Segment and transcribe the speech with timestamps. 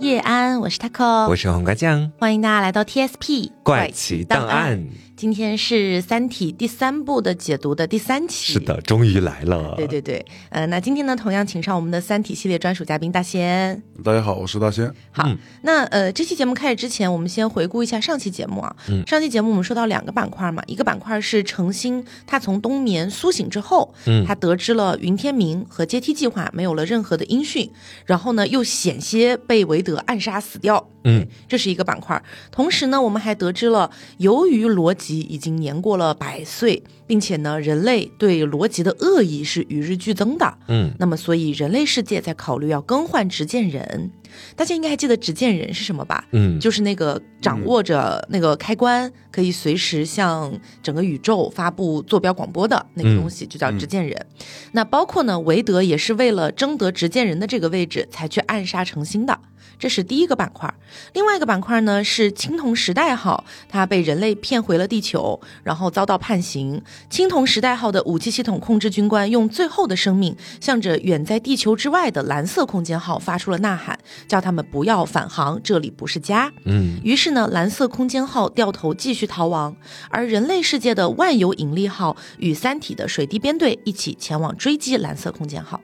[0.00, 4.86] 叶安，我是 taco，我是黄瓜酱，欢迎大家来到 TSP 怪奇档案。
[5.16, 9.74] 今天是《三体》第三部的解读的第三期，是的，终于来了。
[9.76, 13.82] 对对对，呃，那今天呢，同样请上我们的《三体》系列专属嘉宾大仙。
[14.04, 14.88] 大家好，我是大仙。
[15.10, 15.28] 好，
[15.62, 18.76] 那呃，这期节目开始之前，我们先回顾一下上期节目啊。
[18.88, 19.04] 嗯。
[19.08, 27.68] 上期节目我们说到两个板块嘛，一个板块是程心，他从冬眠苏醒之后，嗯，他得知了云天明和阶梯计划没有了任何的音讯，
[28.06, 30.90] 然后呢，又险些被韦德暗杀死掉。
[31.04, 32.22] 嗯，这是一个板块。
[32.50, 35.20] 同时呢，我们还得知了，由于罗辑。
[35.28, 40.58] 已经年过了百岁，并且呢，人类对罗辑的恶意是与日俱增的。
[40.66, 44.10] 嗯，那么所以人类世界在考虑要更换执剑人。
[44.56, 46.24] 大家应该还记得执剑人是什么吧？
[46.32, 54.26] 嗯，就是那个掌握着那个开关，可以随时向整个宇宙发布坐标广播的那个东西，就叫执剑人。
[54.72, 59.38] 那包括呢，韦德也是为了争得执剑人的这个位置，才去暗杀成心的。
[59.78, 60.74] 这是第一个板块，
[61.12, 66.82] 另外一个板块呢是青铜时代号，它被人类骗回了地球，然后遭到判刑。
[67.08, 73.96] 青铜时代号的武器系统控制军官用最后的生命，向着远在地球之外的蓝色空间号发出了呐喊，
[74.26, 76.52] 叫他们不要返航，这里不是家。
[76.64, 79.76] 嗯，于是呢，蓝色空间号掉头继续逃亡，
[80.10, 85.80] 而人类世界的万有引力号与三体的水滴编队一起前往追击蓝色空间号。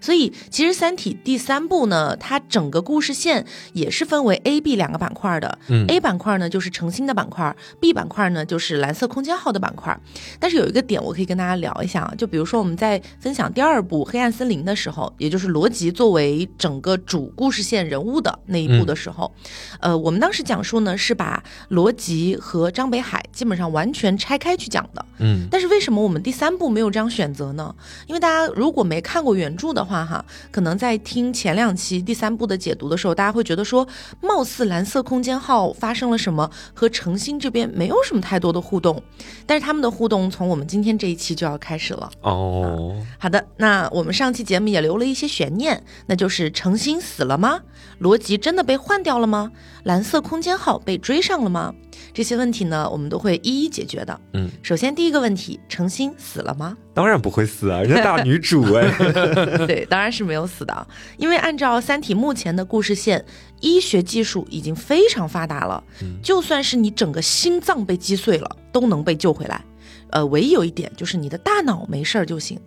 [0.00, 5.58] 所以，其实《三体》第三部呢，它整个故事线也是分为 A、B 两个板块的。
[5.68, 9.98] 嗯，A 板块呢就是诚心的板块，B 板块呢就是蓝色空间号的板块。
[10.38, 19.32] 但是有一个点我可以跟大家聊一下啊，就比如说我们在分享第二部《黑暗森林》的时候，也就是罗辑作为整个主故事线人物的那一部的时候，
[19.80, 25.04] 呃，我们当时讲述呢是把罗辑和张北海基本上完全拆开去讲的。
[25.18, 27.74] 嗯，但是为什么我们第三部没有这样选择呢？
[28.06, 33.86] 因为大家如果没看过原著，的话哈，可能在听前两期第三部的解读的时候，大家会觉得说，
[34.20, 39.02] 貌似蓝色空间号发生了什么，和程心这边没有什么太多的互动，
[39.46, 42.94] 但是他们的互动从我们今天这一期就要开始了哦。
[43.18, 47.60] 好的，那我们上期节目也留了一些悬念，那就是程心死了吗？
[47.98, 49.50] 罗辑真的被换掉了吗？
[49.84, 51.74] 蓝色空间号被追上了吗？
[52.16, 54.18] 这些问题呢，我们都会一一解决的。
[54.32, 56.74] 嗯，首先第一个问题，程心死了吗？
[56.94, 58.90] 当然不会死啊，人家大女主哎。
[59.68, 60.86] 对，当然是没有死的，
[61.18, 63.22] 因为按照《三体》目前的故事线，
[63.60, 69.62] 医学技术已经非常发达了，嗯就算是你整个心脏被击碎了，都能被救回来。
[70.08, 72.58] 呃，唯一有一点就是你的大脑没事儿就行。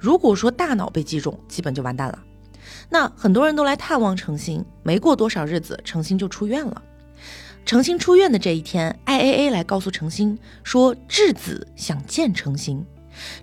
[0.00, 2.18] 如果说大脑被击中，基本就完蛋了。
[2.90, 6.82] 那很多人都来探望程心，没过多少日子，程心就出院了。
[7.66, 12.86] 程心出院的这一天，IAA 来告诉程心说，质子想见程心。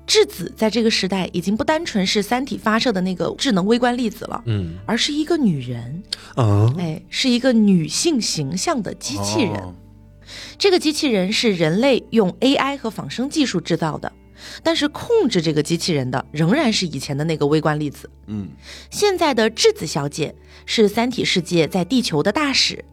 [0.08, 6.02] 质子在这个时代已经不单纯是三体发射的那个智能微观粒子了，嗯，而是一个女人，
[6.38, 9.62] 哦，哎，是一个女性形象的机器人。
[10.58, 14.10] 这个机器人是人类用 AI 和仿生技术制造的。
[14.62, 18.10] 但是控制这个机器人的仍然是以前的那个微观粒子。
[18.28, 18.48] 嗯，
[18.90, 20.34] 现在的质子小姐
[20.66, 22.84] 是三体世界在地球的大使，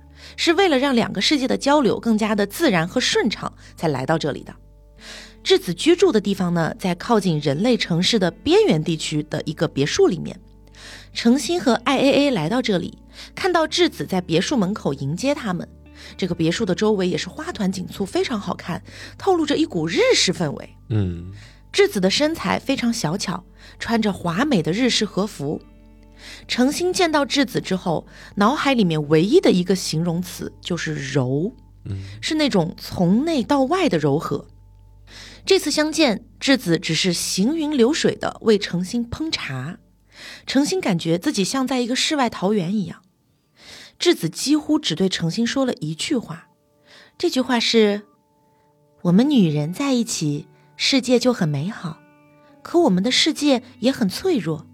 [0.40, 4.54] 是为了让两个世界的交流更加的自然和顺畅才来到这里的。
[5.44, 10.40] 质子居住的地方呢，在靠近人类城市的边缘地区的一个别墅里面。
[11.12, 12.96] 程心和 IAA 来到这里，
[13.34, 15.68] 看到质子在别墅门口迎接他们。
[16.16, 18.82] 这个别墅的周围也是花团锦簇，非常好看，
[19.18, 20.70] 透露着一股日式氛围。
[20.88, 21.30] 嗯，
[21.70, 23.44] 质子的身材非常小巧，
[23.78, 25.60] 穿着华美的日式和服。
[26.48, 31.54] 程心见到质子之后，脑海里面唯一的一个形容词就是柔，
[31.84, 34.46] 嗯，是那种从内到外的柔和。
[35.46, 39.78] 这次相见，质子只是行云流水的为程心烹茶，
[40.46, 43.02] 程心感觉自己像在一个世外桃源一样。
[43.98, 46.48] 质子几乎只对程心说了一句话，
[47.18, 48.02] 这句话是
[49.04, 51.98] ：“我们女人在一起，世界就很美好，
[52.62, 54.66] 可我们的世界也很脆弱，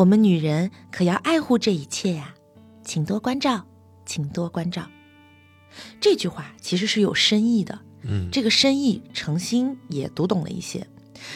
[0.00, 2.34] 我们女人可要爱护这一切呀，
[2.82, 3.66] 请多关照，
[4.06, 4.88] 请多关照。”
[6.00, 10.86] 这句话其实是有深意的，嗯，这个深意程心也读懂了一些。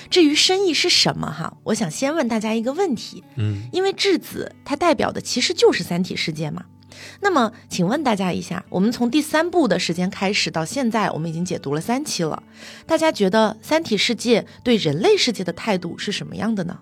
[0.08, 6.64] 至于深意是什么哈，我想先问大家一个问题，嗯，因为质子它代表的其实就是三体世界嘛。
[7.20, 12.42] 那么，请问大家一下，我们从第三部的时间开始到现在，我们已经解读了三期了。
[12.86, 16.78] 大家觉得三体世界对人类世界的态度是什么样的呢？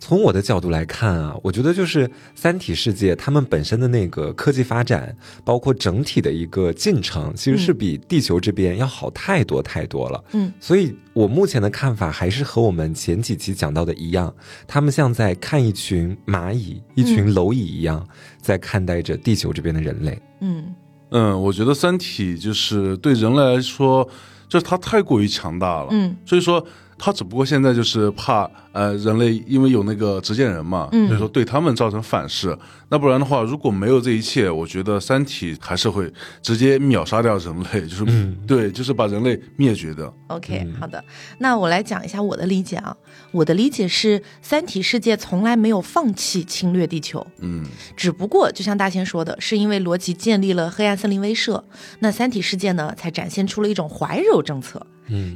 [0.00, 5.14] 从我的角度来看啊，我觉得就是三体世界他们本身的那个科技发展，
[5.44, 10.24] 包括整体的一个进程，其实是比地球这边要好太多太多了。
[10.32, 14.34] 嗯，所以我目前的看法还是和我们前几期讲到的一样，
[14.66, 18.04] 他们像在看一群蚂蚁、一群蝼蚁一样，
[18.40, 20.18] 在看待着地球这边的人类。
[20.40, 20.74] 嗯
[21.10, 24.08] 嗯，我觉得《三体》就是对人类来说，
[24.48, 25.88] 就是它太过于强大了。
[25.90, 26.64] 嗯，所以说
[27.02, 32.54] 它只不过现在就是怕呃人类因为有那个执剑人嘛，嗯所以说对他们造成反噬。
[32.90, 36.12] 那不然的话，如果没有这一切，我觉得《三体》还是会
[36.42, 40.12] 直接秒杀掉人类，就是、嗯对，就是把人类灭绝的。
[40.26, 41.02] ，OK，、好的。
[41.38, 42.94] 那我来讲一下我的理解啊。
[43.30, 47.64] 我的理解是，三体世界从来没有放弃侵略地球，嗯
[47.96, 51.62] 只不过就像大仙说的，是因为罗辑建立了黑暗森林威慑，
[52.00, 54.84] 那三体世界呢才展现出了一种怀柔政策。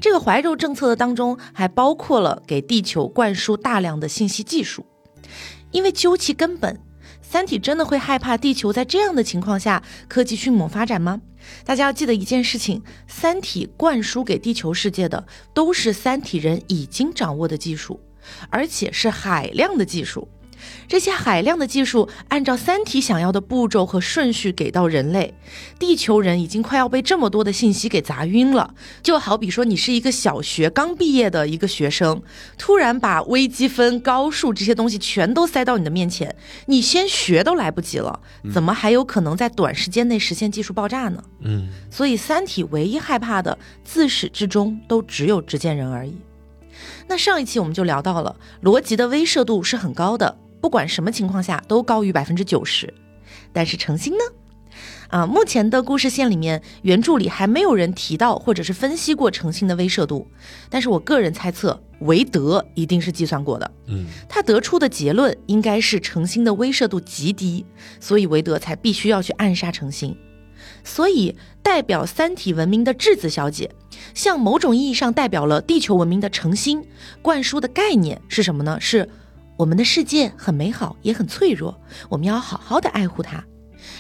[0.01, 4.87] 这个怀柔政策的当中还包括了给地球灌输大量的信息技术，
[5.71, 6.81] 因为究其根本，
[7.21, 11.21] 三体真的会害怕地球在这样的情况下科技迅猛发展吗？
[11.65, 18.01] 大家要记得一件事情：三体灌输给地球世界的都是三体人已经掌握的技术，
[18.51, 20.29] 而且是海量的技术。
[20.87, 25.35] 这些海量的技术按照三体想要的步骤和顺序给到人类，
[25.79, 28.75] 地球人已经快要被这么多的信息给砸晕了。
[29.03, 32.23] 就好比说，你是一个小学刚毕业的一个学生，
[32.59, 36.35] 突然把微积分、高数这些东西全都塞到你的面前，
[36.67, 38.21] 你先学都来不及了，
[38.53, 41.23] 怎么还有可能在短时间内实现技术爆炸呢？
[41.41, 46.15] 嗯所以，三体唯一害怕的，自始至终都只有执剑人而已。
[47.07, 52.95] 那上一期我们就聊到了，逻辑的威慑度是很高的，不管什么情况下都高于百分之九十。
[53.53, 54.25] 但是诚心呢？
[55.11, 60.27] 啊，目前的故事线里面，原著里还没有人提到或者是分析过诚心的威慑度。
[60.71, 63.71] 但是我个人猜测，韦德一定是计算过的。
[63.89, 67.67] 嗯他得出的结论应该是诚心的威慑度极低，
[68.01, 70.17] 所以韦德才必须要去暗杀诚心。
[70.83, 73.71] 所以，代表三体文明的质子小姐，
[74.15, 76.83] 向某种意义上代表了地球文明的诚心，
[77.21, 78.79] 灌输的概念是什么呢？
[78.81, 79.11] 是
[79.57, 83.45] 我们的世界很美好，也很脆弱，我们要好好的爱护它。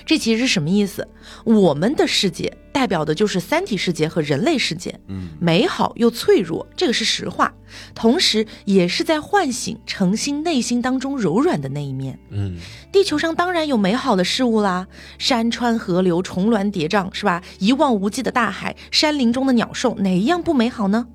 [0.06, 1.06] 这其实是什么意思？
[1.44, 7.52] 我们的世界代表的就是三体世界和人类世界，嗯美好又脆弱，这个是实话，
[7.94, 12.18] 同时也是在唤醒诚心内心当中柔软的那一面。
[12.30, 12.56] 嗯
[12.90, 17.42] 地球上当然有美好的事物啦，山川河流、重峦叠嶂，是吧？
[17.58, 21.06] 一望无际的大海，山林中的鸟兽，哪一样不美好呢？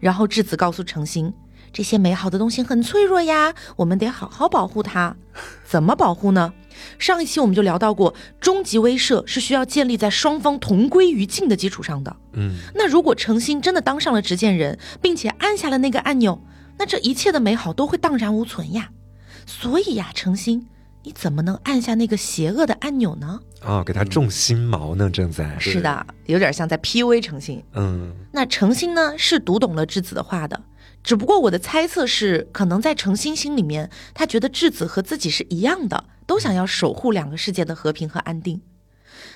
[0.00, 1.32] 然后质子告诉诚心，
[1.72, 5.16] 这些美好的东西很脆弱呀，我们得好好保护它。
[5.64, 6.52] 怎么保护呢？
[6.98, 12.16] 上一期我们就聊到过，终极威慑是需要建立在双方同归于尽的基础上的。
[12.32, 16.42] 嗯那如果诚心真的当上了执剑人，并且按下了那个按钮，
[16.78, 18.90] 那这一切的美好都会荡然无存呀。
[19.46, 20.66] 所以呀，诚心，
[21.02, 23.40] 你怎么能按下那个邪恶的按钮呢？
[23.62, 25.58] 哦，给他种心毛呢，正在。
[25.58, 27.62] 是的，有点像在 PUA 诚心。
[27.74, 30.58] 嗯那诚心呢是读懂了质子的话的，
[31.02, 38.60] 只不过我的猜测是，可能在程心心里面，他觉得质子和自己是一样的，都想要守护两个世界的和平和安定。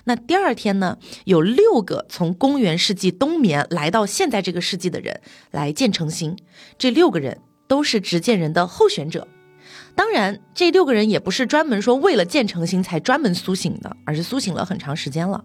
[0.05, 5.21] 那第二天呢，有六个从公元世纪冬眠来到现在这个世纪的人
[5.51, 6.37] 来见程心，
[6.79, 9.27] 这六个人都是执剑人的候选者。
[9.95, 15.45] 当然，这六个人也不是专门说为了见程心才专门苏醒的，而是苏醒了很长时间了。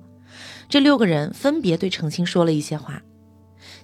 [0.67, 3.01] 这六个人分别对程心说了一些话。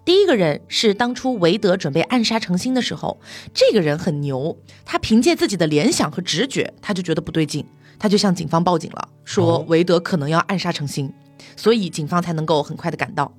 [0.05, 3.19] 第一个人是当初韦德准备暗杀程心的时候，
[3.55, 7.65] 这个人很牛，他凭借自己的联想和直觉，他就觉得不对劲，
[7.97, 11.11] 他就向警方报警了，说哦韦德可能要暗杀程心，
[11.57, 13.33] 所以警方才能够很快的赶到。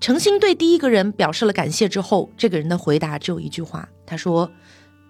[0.00, 4.50] 程心对第一个人表示了感谢之后，这个人的回答只有一句话，他说：“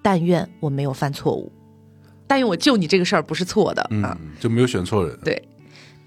[0.03, 1.51] 但愿我没有犯错误，
[2.27, 4.19] 但愿我救你这个事儿不是错的啊。
[4.21, 5.19] 嗯，就没有选错人。
[5.25, 5.49] 对，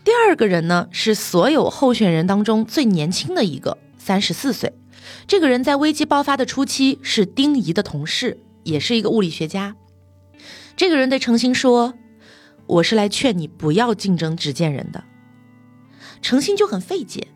[0.03, 4.71] 第二个人呢是所有候选人当中最年轻的一个，三十四岁。
[5.27, 9.75] 这个人在危机爆发的初期是丁仪的同事，也是一个物理学家。
[10.75, 11.93] 这个人对程心说
[12.67, 15.03] ：“我是来劝你不要竞争执剑人的。”
[16.21, 17.27] 程心就很费解，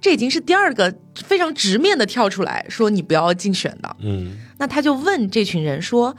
[0.00, 3.96] 这已经是第二个非常直面的跳出来说你不要竞选的。
[4.00, 6.16] 嗯那他就问这群人说：“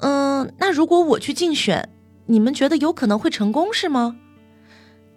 [0.00, 1.88] 嗯，那如果我去竞选，
[2.26, 4.16] 你们觉得有可能会成功是吗？”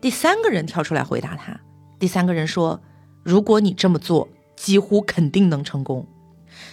[0.01, 1.59] 第三个人跳出来回答他。
[1.99, 2.81] 第三个人说
[3.23, 4.27] ：“如果你这么做，
[4.61, 6.05] 几乎肯定能成功。”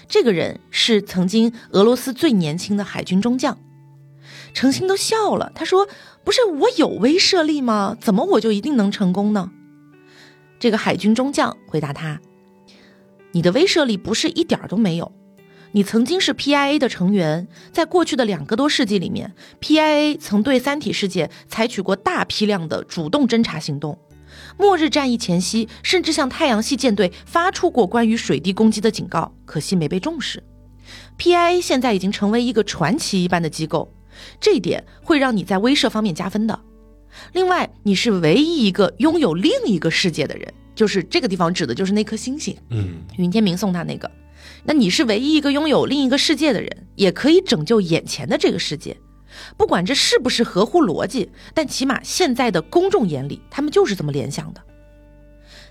[0.07, 3.59] 这个人是曾经俄罗斯最年轻的海军中将。
[4.53, 5.89] 程心都笑了，他说
[6.23, 7.97] ：“不是我有威慑力吗？
[7.99, 9.51] 怎么我就一定能成功呢？”
[10.61, 12.21] 这个海军中将回答他
[13.33, 15.13] ：“你的威慑力不是一点都没有。
[15.73, 23.99] 你曾经是 PIA 的成员，在过去的两个多世纪里面，PIA 曾对三体世界采取过大批量的主动侦察行动。
[24.59, 30.43] 末日战役前夕，甚至向太阳系舰队发出过关于水滴攻击的警告，可惜没被重视。
[31.17, 33.93] PIA 现在已经成为一个传奇一般的机构，
[34.41, 36.59] 这一点会让你在威慑方面加分的。
[37.33, 44.11] 另外，你是唯一一个拥有另一个世界的人，就是这个地方指的就是那颗星星，嗯，云天明送他那个。
[44.65, 48.97] 那你是唯一一个拥有另一个世界的人，也可以拯救眼前的这个世界。
[49.57, 54.63] 不管这是不是合乎逻辑，但起码现在的公众眼里，他们就是这么联想的。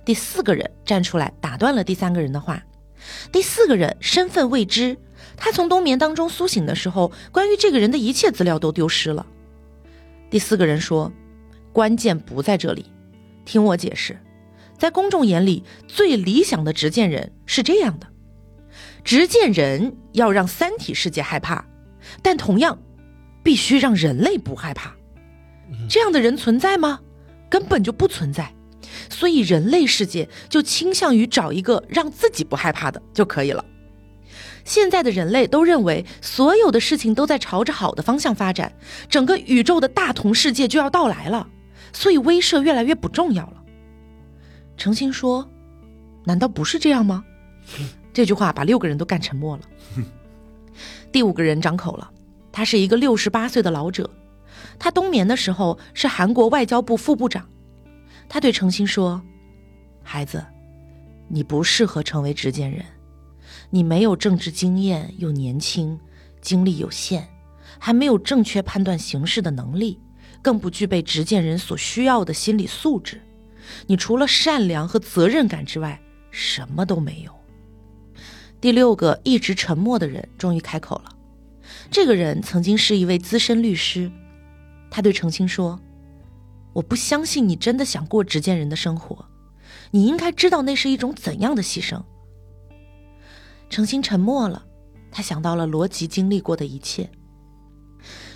[0.06, 2.64] 第四个人站出来打断了第三个人的话。
[3.32, 4.98] 第四个人身份未知，
[5.36, 9.26] 他从冬眠当中苏醒的时候，关于这个人的一切资料都丢失了。
[10.30, 11.12] 第四个人说
[11.72, 12.92] ：“关键不在这里，
[13.46, 14.18] 听我解释。
[14.78, 18.08] 在公众眼里，最理想的执剑人是这样的：
[19.04, 21.66] 执剑人要让三体世界害怕，
[22.22, 22.80] 但同样。”
[23.48, 24.92] 必须让人类不害怕，
[25.90, 27.00] 这样的人存在吗？
[27.50, 28.54] 根本就不存在。
[29.10, 33.64] 所以人类世界就倾向于找一个让自己不害怕的就可以了。
[34.66, 38.74] 现在的人类都认为所有的事情都在朝着好的方向发展，
[39.08, 41.48] 整个宇宙的大同世界就要到来了，
[41.94, 43.64] 所以威慑越来越不重要了。
[44.76, 45.50] 程心说
[46.28, 47.24] ：“难道不是这样吗？”
[48.12, 49.64] 这句话把六个人都干沉默了。
[51.14, 52.12] 第五个人张口了。
[52.58, 54.10] 他是一个六十八岁的老者，
[54.80, 57.48] 他冬眠的时候是韩国外交部副部长。
[58.28, 59.22] 他对程心说
[60.02, 60.44] ：“孩子，
[61.28, 62.84] 你不适合成为执剑人，
[63.70, 66.00] 你没有政治经验，又年轻，
[66.42, 67.28] 精力有限，
[67.78, 70.00] 还没有正确判断形势的能力，
[70.42, 73.22] 更不具备执剑人所需要的心理素质。
[73.86, 77.32] 你除了善良和责任感之外，什么都没有。”
[78.60, 81.12] 第六个一直沉默的人终于开口了。
[81.90, 84.12] 这个人曾经是一位资深律师，
[84.92, 85.80] 他对程心说
[86.74, 89.26] ：“我不相信你真的想过执剑人的生活，
[89.92, 92.04] 你应该知道那是一种怎样的牺牲。”
[93.70, 94.66] 程心沉默了，
[95.12, 97.10] 他想到了罗辑经历过的一切。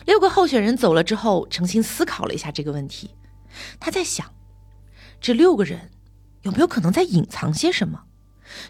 [0.05, 3.11] 六个候选人走了之后，程心思考了一下这个问题，
[3.79, 4.33] 他在想：
[5.19, 5.91] 这六个人
[6.41, 8.03] 有没有可能在隐藏些什么？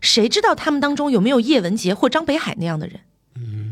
[0.01, 2.99] 谁知道他们当中有没有叶文洁或张北海那样的人？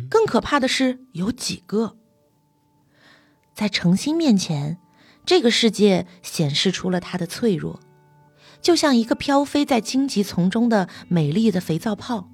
[0.09, 1.97] 更可怕的是，有几个
[3.53, 4.77] 在程心面前，
[5.25, 7.79] 这个世界显示出了他的脆弱，
[8.61, 12.29] 就像一个飘飞在荆棘丛中的美丽的肥皂泡，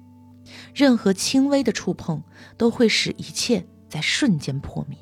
[0.74, 2.22] 任何轻微的触碰
[2.56, 4.98] 都会使一切在瞬间破灭。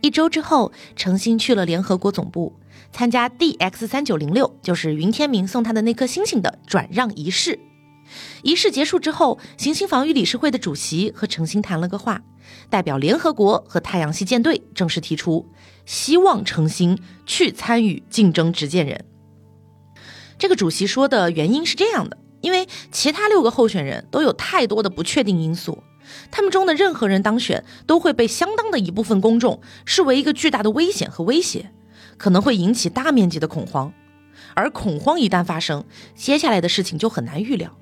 [0.00, 2.58] 一周之后，程心去了联合国总部，
[2.90, 7.58] 参加 DX 三九零六，就是云天明送他的那颗星星的转让仪式。
[8.42, 12.22] 仪式结束之后，行星防御理事会的主席和程心谈了个话，
[12.70, 15.46] 代表联合国和太阳系舰队正式提出，
[15.86, 19.04] 希望程心去参与竞争执剑人。
[20.38, 25.82] 这个主席说的原因是这样的：因为其他六个候选人都有太多的不确定因素，
[26.30, 31.72] 他们中的任何人当选都会被相当的一部分公众视为一个巨大的危险和威胁，
[32.16, 33.92] 可能会引起大面积的恐慌，
[34.54, 35.84] 而恐慌一旦发生，
[36.14, 37.76] 接下来的事情就很难预料。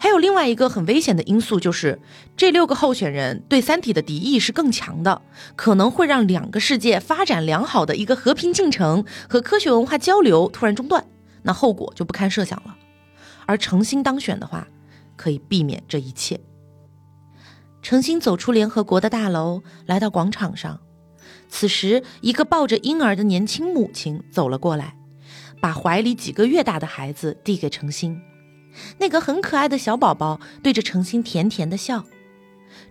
[0.00, 2.00] 还有另外一个很危险的因素，就是
[2.36, 5.22] 这六个候选人对三体的敌意是更强的，
[5.56, 11.04] 可能会让两个世界发展良好的一个和平进程和科学文化交流突然中断，
[11.42, 12.76] 那后果就不堪设想了。
[13.46, 14.68] 而程心当选的话，
[15.16, 16.38] 可以避免这一切。
[17.80, 20.80] 程心走出联合国的大楼，来到广场上，
[21.48, 24.96] 此时一个抱着婴儿的年轻母亲走了过来，
[25.60, 28.20] 把怀里几个月大的孩子递给程心。
[28.98, 32.04] 那个很可爱的小宝宝对着程心甜甜的笑，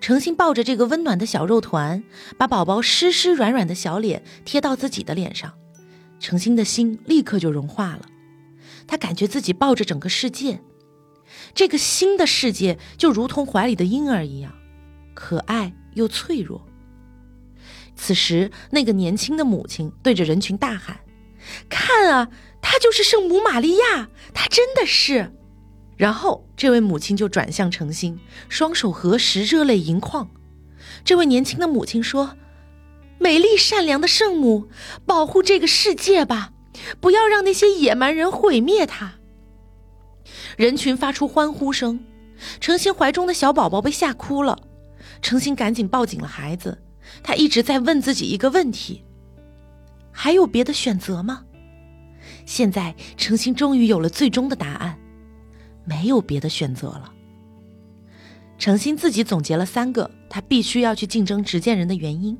[0.02, 2.04] 程心抱着这个温暖的小肉团，
[2.38, 5.54] 把宝宝湿湿软软的小脸贴到自己的脸上，
[6.20, 8.02] 程心的心立刻就融化了。
[8.86, 10.62] 他感觉自己抱着整个世界，
[11.54, 14.54] 这个新的世界就如同怀里的婴儿一样，
[15.14, 16.66] 可爱又脆弱。
[17.96, 21.00] 此时，那个年轻的母亲对着人群大喊
[21.68, 22.30] ：“看啊，
[22.62, 25.34] 她就是圣母玛利亚，她真的是！”
[25.98, 30.30] 然后，这位母亲就转向程心，双手合十，热泪盈眶。
[31.04, 32.38] 这位年轻的母亲说
[33.18, 34.68] ：“美丽善良的圣母，
[35.08, 36.54] 保护这个世界吧，
[37.02, 39.16] 不要让那些野蛮人毁灭它。”
[40.56, 42.00] 人群发出欢呼声，
[42.60, 44.60] 程心怀中的小宝宝被吓哭了。
[45.24, 46.78] 程心赶紧抱紧了孩子，
[47.24, 49.04] 他一直在问自己一个问题：
[50.12, 51.44] 还有别的选择吗？
[52.46, 55.00] 现在，程心终于有了最终的答案。
[55.88, 57.14] 没有别的选择了。
[58.60, 62.38] 程心自己总结了三个他必须要去竞争执剑人的原因。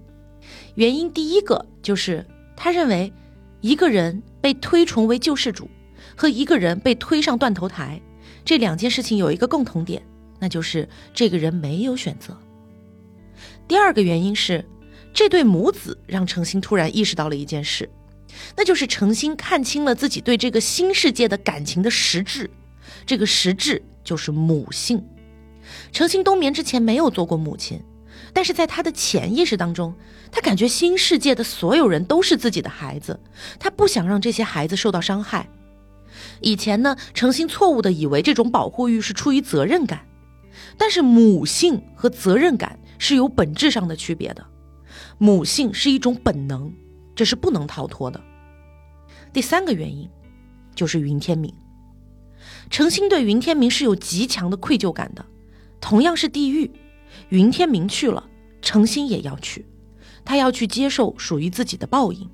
[0.76, 2.26] 原因第一个就是
[2.56, 3.14] 他认为，
[3.62, 5.70] 一个人被推崇为救世主，
[6.16, 8.02] 和一个人被推上断头台，
[8.44, 10.02] 这两件事情有一个共同点，
[10.40, 12.36] 那就是这个人没有选择。
[13.68, 14.66] 第二个原因是，
[15.14, 17.88] 这对母子让程心突然意识到了一件事，
[18.56, 22.50] 那就是程心看清了自己对这个新世界的感情的实质，
[23.08, 25.04] 这个实质就是母性。
[25.92, 27.82] 程心冬眠之前没有做过母亲，
[28.34, 29.96] 但是在他的潜意识当中，
[30.32, 33.20] 他感觉新世界的所有人都是自己的孩子，
[33.58, 35.50] 他不想让这些孩子受到伤害。
[36.42, 40.06] 以前呢，程心错误的以为这种保护欲是出于责任感，
[40.78, 42.78] 但是母性和责任感。
[43.00, 44.44] 是有本质上的区别的，
[45.20, 46.74] 母性是一种本能，
[47.16, 48.20] 这是不能逃脱的。
[49.32, 50.10] 第三个原因
[50.74, 51.54] 就是云天明，
[52.70, 55.26] 程心对云天明是有极强的愧疚感的。
[55.80, 56.72] 同样是地狱，
[57.30, 58.28] 云天明去了，
[58.62, 59.66] 程心也要去，
[60.26, 62.30] 他要去接受属于自己的报应。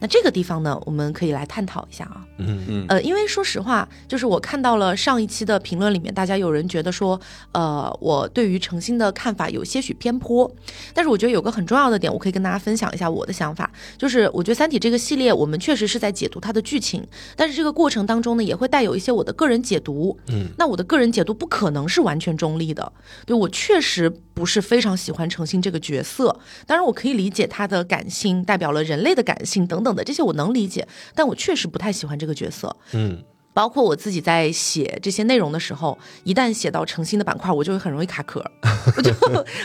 [0.00, 2.24] 那这个地方呢，我们可以来探讨一下啊。
[2.38, 7.20] 嗯嗯呃，因为说实话，就是我看到了上一期的评论里面，大家有人觉得说，
[7.52, 10.50] 呃，我对于程心的看法有些许偏颇。
[10.92, 20.18] 但是我觉得有个很重要的点，我可以跟大家分享一下我的想法，就是我觉得《三体》这个系列，我们确实是在解读它的剧情，但是这个过程当中呢，也会带有一些我的个人解读。
[20.28, 22.92] 嗯，那我的个人解读不可能是完全中立的，
[23.24, 26.38] 对我确实不是非常喜欢程心这个角色。
[26.66, 32.76] 当然，我可以理解他的感性代表了人类的感性等等的这些，我能理解，但我确实不太喜欢这个角色。
[32.92, 33.22] 嗯
[33.56, 38.44] 包括我自己在写这些内容的时候，一旦写到诚心的板块，我就会很容易卡壳，
[38.98, 39.10] 我就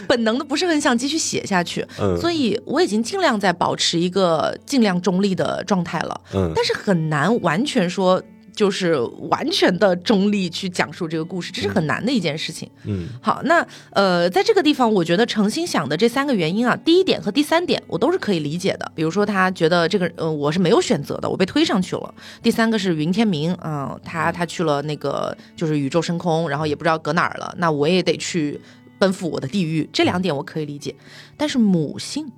[0.08, 1.86] 本能的不是很想继续写下去。
[2.00, 8.98] 嗯所以我已经尽量在保持一个尽量中立的状态了，嗯但是很难完全说就是
[9.30, 12.70] 完全的中立去讲述这个故事，这是很难的一件事情。
[12.86, 18.92] 嗯好，那呃，在这个地方，我觉得诚心想的这三个原因啊，第一点和第三点我都是可以理解的。
[18.94, 22.14] 比如说，他觉得这个呃我是没有选择的，我被推上去了。
[22.44, 28.60] 第三个是云天明，嗯、他他去了那个就是宇宙深空，然后也不知道搁哪儿了，那我也得去
[29.00, 29.90] 奔赴我的地狱。
[29.94, 30.96] 这两点我可以理解，
[31.38, 32.30] 但是母性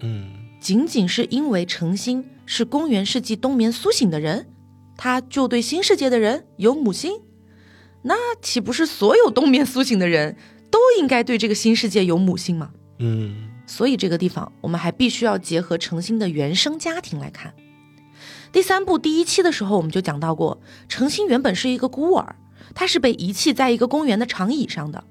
[0.00, 0.30] 嗯
[0.60, 4.46] 仅仅是因为诚心是公元世纪冬眠苏醒的人，
[5.02, 7.22] 他就对新世界的人有母性，
[8.02, 10.36] 那岂不是所有冬眠苏醒的人
[10.70, 12.72] 都应该对这个新世界有母性吗？
[12.98, 17.54] 嗯所以这个地方我们还必须要结合程心的原生家庭来看。
[18.52, 22.36] 第三部第一期的时候，我们就讲到过，程心原本是一个孤儿，
[22.74, 25.02] 他是被遗弃在一个公园的长椅上的。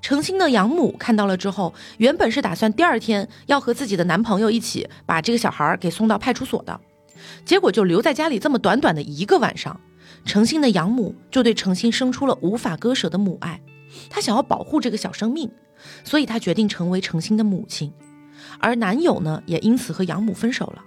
[0.00, 6.80] 程心的养母看到了之后，原本是打算第二天要和自己的男朋友一起把这个小孩给送到派出所的，
[7.44, 9.80] 结果就留在家里这么短短的一个晚上，
[10.24, 13.60] 程心的养母就对程心生出了无法割舍的母爱，
[14.10, 15.50] 她想要保护这个小生命，
[16.04, 17.92] 所以她决定成为程心的母亲，
[18.58, 20.84] 而男友呢也因此和养母分手了。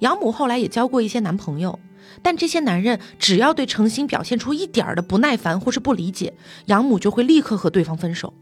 [0.00, 1.78] 养母后来也交过一些男朋友，
[2.22, 6.34] 但这些男人只要对程心表现出一点儿的不耐烦或是不理解，
[6.66, 8.34] 养母就会立刻和对方分手。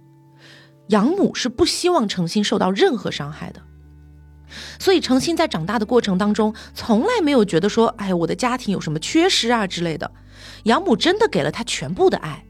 [0.88, 3.60] 养母是不希望程心受到任何伤害的，
[4.78, 10.10] 所以程心在长大的过程当中，从来没有觉得说，哎，我的家庭有什么缺失啊之类的。
[10.64, 12.44] 养母真的给了他全部的爱，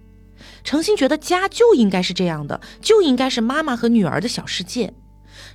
[0.65, 4.93] 程心觉得家就应该是这样的，就应该是妈妈和女儿的小世界。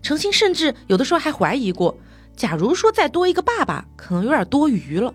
[0.02, 1.98] 程心甚至有的时候还怀疑过，
[2.36, 5.14] 假如说再多一个爸爸，可能有点多余了。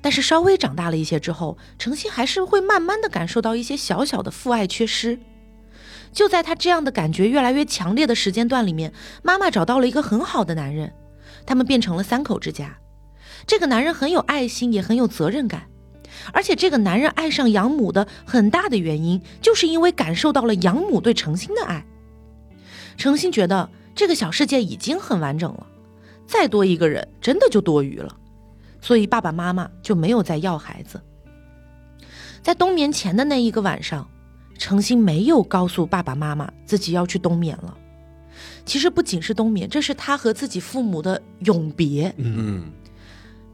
[0.00, 5.18] 但是稍微长大了一些之后，程心还是会慢慢的感受到一些小小的父爱缺失。
[6.14, 10.94] 就在他这样的感觉越来越强烈的时间段里面，妈妈找到了一个很好的男人，
[11.44, 12.78] 他们变成了三口之家。
[13.46, 15.68] 这个男人很有爱心，也很有责任感，
[16.32, 21.84] 而且这个男人爱上养母的很大的原因，就是因为感受到了养母对程心的爱。
[22.96, 25.66] 程心觉得这个小世界已经很完整了，
[26.26, 28.16] 再多一个人真的就多余了，
[28.80, 31.02] 所以爸爸妈妈就没有再要孩子。
[32.40, 34.08] 在冬眠前的那一个晚上，
[34.58, 37.76] 程心没有告诉爸爸妈妈自己要去冬眠了。
[38.64, 42.12] 其实不仅是冬眠，这是他和自己父母的永别。
[42.18, 42.70] 嗯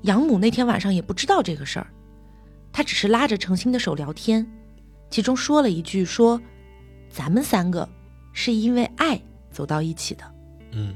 [0.02, 1.86] 养母那天晚上也不知道这个事儿，
[2.72, 4.46] 她只是拉着程心的手聊天，
[5.10, 6.40] 其中说了一句说
[7.10, 7.86] ：“咱们三个
[8.32, 10.24] 是因为爱走到一起的。”
[10.72, 10.94] 嗯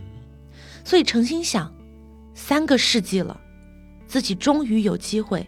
[0.84, 1.70] 所以程心想，
[2.34, 3.38] 三个世纪了，
[4.06, 5.46] 自己终于有机会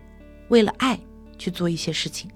[0.49, 0.99] 为了爱
[1.39, 2.31] 去做一些事情。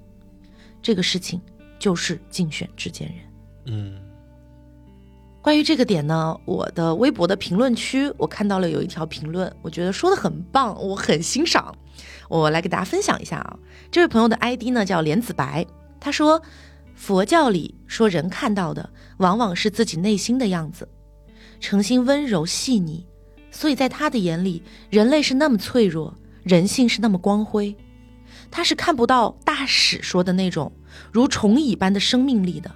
[0.81, 1.41] 这个事情
[1.81, 3.17] 就是竞选制剑人。
[3.67, 4.01] 嗯
[5.43, 11.75] 关于这个点呢，我的微博的评论区我看到了有一条评论，我觉得说的很棒，我很欣赏。
[12.29, 13.59] 我来给大家分享一下啊，
[13.91, 15.67] 这位朋友的 ID 呢叫莲子白，
[15.99, 16.43] 他说
[16.95, 20.87] ：“佛教里说，人看到的往往是自己内心的样子。
[21.59, 23.07] 诚心温柔细腻，
[23.51, 27.75] 所以在他的眼里，人类是那么脆弱，人性是那么光辉。
[28.51, 30.73] 他是看不到大使说的那种
[31.13, 32.71] 如虫蚁般的生命力的。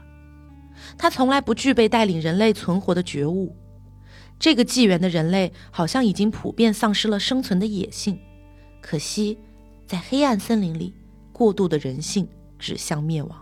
[0.97, 3.57] 他从来不具备带领人类存活的觉悟。
[4.39, 8.19] 这个纪元的人类好像已经普遍丧失了生存的野性。
[8.81, 9.39] 可惜，
[9.87, 10.95] 在黑暗森林里，
[11.33, 13.41] 过度的人性指向灭亡。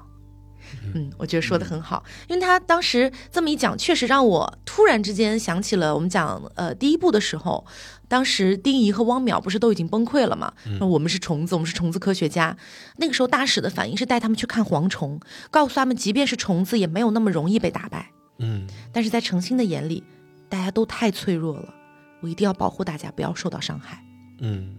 [0.95, 7.67] 嗯，我觉得说的很好，因为他当时这么一讲，确实让我突然之间想起了我们讲呃第一部的时候，
[8.13, 10.53] 当时丁仪和汪淼不是都已经崩溃了嘛？
[10.79, 12.55] 那我们是虫子，我们是虫子科学家。
[12.99, 15.19] 那个时候大使的反应是带他们去看蝗虫，
[15.51, 18.11] 告诉他们，即便是虫子，也没有那么容易被打败。
[18.39, 20.05] 嗯，但是在程心的眼里，
[20.51, 21.73] 大家都太脆弱了，
[22.21, 24.05] 我一定要保护大家，不要受到伤害。
[24.41, 24.77] 嗯，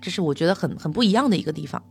[0.00, 1.82] 这是我觉得很很不一样的一个地方。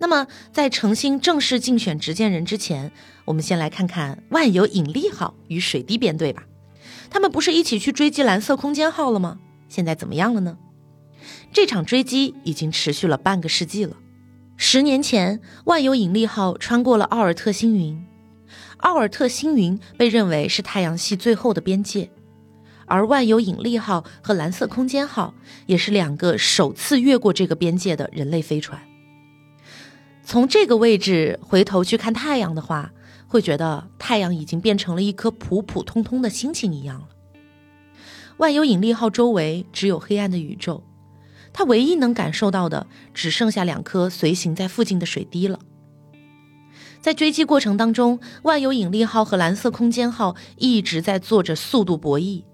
[0.00, 2.90] 那么，在程心正式竞选执剑人之前，
[3.26, 6.42] 我们先来看看万有引力号与水滴编队吧。
[7.08, 9.38] 他们不是一起去追击蓝色空间号了吗？
[9.74, 10.56] 现在怎么样了呢？
[11.52, 13.96] 这场追击已经持续了半个世纪了。
[14.56, 18.06] 十年前，万有引力号穿过了奥尔特星云，
[18.76, 22.08] 奥尔特星云被认为是太阳系最后的边界，
[22.86, 25.34] 而万有引力号和蓝色空间号
[25.66, 28.80] 也是两个首次越过这个边界的人类飞船。
[30.22, 32.92] 从这个位置回头去看太阳的话，
[33.26, 37.08] 会觉得太阳已经变成了一颗普普通通的星星一样了。
[38.36, 40.82] 万有引力号周围只有黑暗的宇宙，
[41.52, 45.58] 它唯一能感受到的只剩下两颗随行在附近的水滴了。
[47.00, 52.44] 在追击过程当中，万有引力号和蓝色空间号一直在做着速度博弈，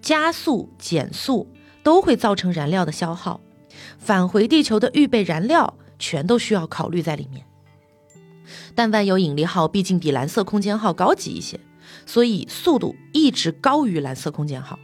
[0.00, 1.48] 加速、减速
[1.82, 3.40] 都会造成燃料的消耗，
[3.98, 5.74] 返回地球的预备燃料。
[5.98, 7.46] 全都需要考虑在里面，
[8.74, 11.58] 但万有引力号毕竟比蓝色空间号高级一些，
[12.04, 14.78] 所以速度一直高于蓝色空间号。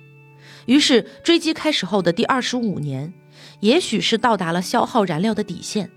[0.66, 3.12] 于是追击开始后的第二十五年，
[3.60, 5.90] 也许是到达了消耗燃料的底线，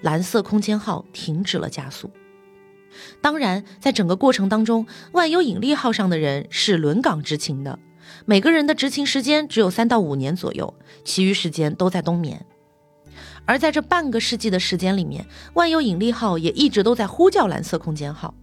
[0.00, 2.10] 蓝色空间号停止了加速。
[3.20, 7.78] 当然，在整个过程当中，万有引力号上的人是轮岗执勤的，
[8.26, 12.44] 每个人的执勤时间只有三到五年左右，其余时间都在冬眠。
[13.44, 18.34] 而在这半个世纪的时间里面，万有引力号也一直都在呼叫蓝色空间号，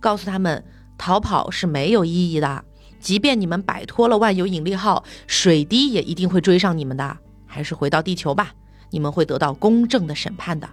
[0.00, 0.64] 告诉他们
[0.96, 2.64] 逃跑是没有意义的。
[3.00, 7.18] 即便你们摆脱了万有引力号，水滴也一定会追上你们的。
[7.46, 8.54] 还是回到地球吧，
[8.90, 10.68] 你们会得到公正的审判的。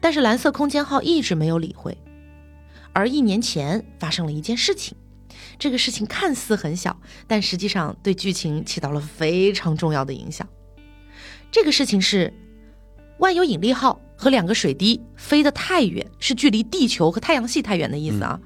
[0.00, 1.98] 但是蓝色空间号一直没有理会。
[2.92, 4.96] 而一年前发生了一件事情，
[5.58, 10.48] 这个事情看似很小，但实际上对剧情起到了非常重要的影响。
[11.50, 12.32] 这个事情是。
[13.18, 18.38] 万有引力号和两个水滴飞得太远，是距离地球和太阳系太远的意思啊，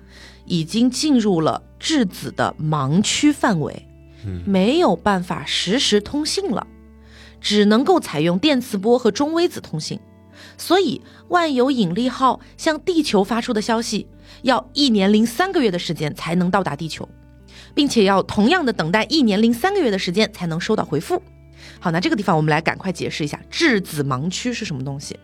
[0.51, 3.87] 已经进入了质子的盲区范围，
[4.45, 6.67] 没有办法实时通信了，
[7.41, 10.01] 只能够采用电磁波和中微子通信。
[10.59, 14.09] 所以，万有引力号向地球发出的消息
[14.43, 17.09] 要一年零三个月的时间才能到达地球，
[17.73, 21.23] 并且要同样的等待一年零三个月的时间才能收到回复。
[21.79, 25.17] 好，那这个地方我们来赶快解释一下质子盲区是什么东西。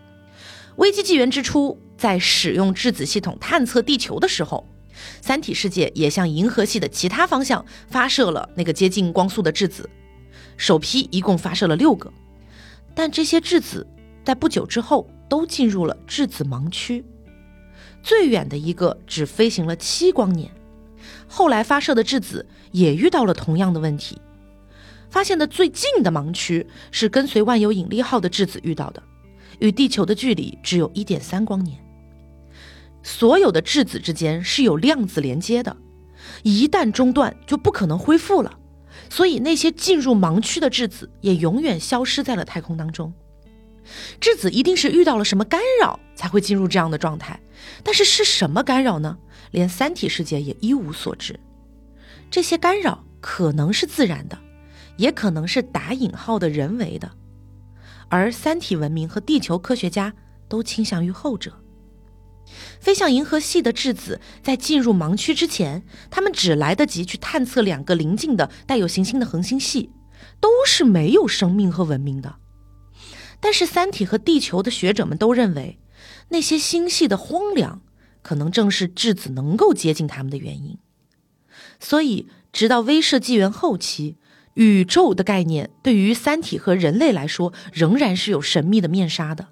[0.76, 4.64] 危机纪元之初，在使用质子系统探测地球的时候，
[5.20, 9.88] 三体世界也向银河系的其他方向发射了那个接近光速的质子。
[10.56, 12.12] 首批一共发射了六个，
[12.94, 13.86] 但这些质子
[14.24, 17.04] 在不久之后都进入了质子盲区，
[18.02, 20.50] 最远的一个只飞行了七光年。
[21.28, 24.20] 后来发射的质子也遇到了同样的问题。
[25.08, 29.02] 发现的最近的盲区是跟随万有引力号的质子遇到的，
[29.60, 31.78] 与地球的距离只有一点三光年。
[33.06, 35.76] 所有的质子之间是有量子连接的，
[36.42, 38.58] 一旦中断就不可能恢复了。
[39.08, 43.14] 所以那些进入盲区的质子也永远消失在了太空当中。
[44.18, 47.40] 质子一定是遇到了什么干扰才会进入这样的状态，
[47.84, 49.16] 但是是什么干扰呢？
[49.52, 51.38] 连三体世界也一无所知。
[52.28, 54.36] 这些干扰可能是自然的。
[54.96, 57.10] 也可能是打引号的人为的，
[58.08, 60.10] 而三体文明和地球科学家
[60.48, 61.52] 都倾向于后者。
[62.80, 69.90] 飞向银河系的质子在进入盲区之前，他们只来得及去探测两个邻近的带有行星的恒星系，
[70.40, 72.36] 都是没有生命和文明的。
[73.40, 75.78] 但是三体和地球的学者们都认为，
[76.28, 77.82] 那些星系的荒凉
[78.22, 80.78] 可能正是质子能够接近他们的原因。
[81.80, 84.16] 所以，直到威慑纪元后期。
[84.54, 89.48] 宇宙的概念对于三体和人类来说仍然是有神秘的面纱的。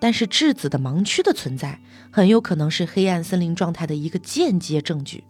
[0.00, 1.78] 但是质子的盲区的存在，
[2.10, 5.22] 很有可能是黑暗森林状态的一个间接证据，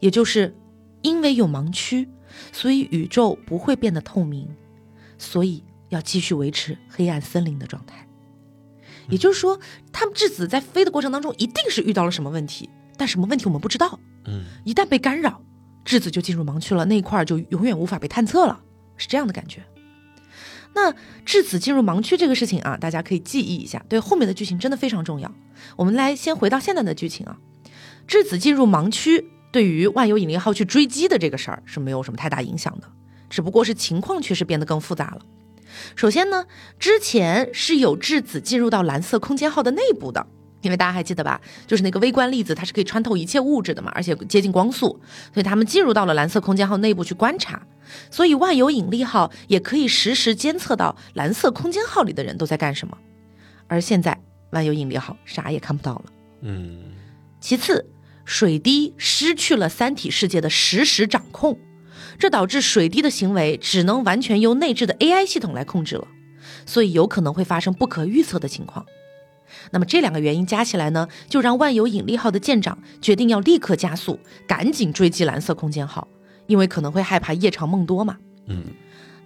[0.00, 0.54] 也就是
[1.02, 2.08] 因为有盲区，
[2.52, 4.48] 所以宇宙不会变得透明，
[5.16, 8.06] 所以要继续维持黑暗森林的状态。
[9.08, 9.60] 也就是说，
[9.92, 14.00] 他们质子在飞的过程当中，一定是遇到了什么问题，但什么问题我们不知道。
[14.24, 15.40] 嗯，一旦被干扰，
[15.84, 18.60] 质子就进入盲区了，那一块儿就永远无法被探测了，
[18.96, 19.62] 是这样的感觉。
[20.76, 25.32] 那质子进入盲区这个事情啊，大家可以记忆一下，对后面的剧情真的非常重要。
[25.74, 27.38] 我们来先回到现在的剧情啊，
[28.06, 32.86] 质子进入盲区对于万有引力号去追击的这个事儿是没有什么太大影响的，
[33.30, 35.22] 只不过是情况确实变得更复杂了。
[35.94, 36.44] 首先呢，
[36.78, 40.26] 之前是有质子进入到蓝色空间号的内部的，
[40.60, 45.00] 因为大家还记得吧，就是那个微观粒子它是可以穿透一切物质的嘛，而且接近光速，
[45.32, 47.62] 所以他们进入到了蓝色空间号内部去观察。
[48.10, 52.96] 所以万有引力号也可以实时监测到蓝色空间号里的人都在干什么。
[53.66, 54.20] 而现在
[54.50, 56.04] 万有引力号啥也看不到了。
[56.42, 56.92] 嗯，
[57.40, 57.90] 其次，
[58.24, 61.58] 水滴失去了三体世界的实时掌控。
[62.18, 66.08] 这导致水滴的行为只能完全由内置的 AI 系统来控制了，
[66.64, 68.86] 所以有可能会发生不可预测的情况。
[69.70, 76.08] 那么这两个原因加起来呢，就让万有引力号的舰长决定要立刻加速，赶紧追击蓝色空间号，
[76.46, 78.16] 因为可能会害怕夜长梦多嘛。
[78.46, 78.64] 嗯。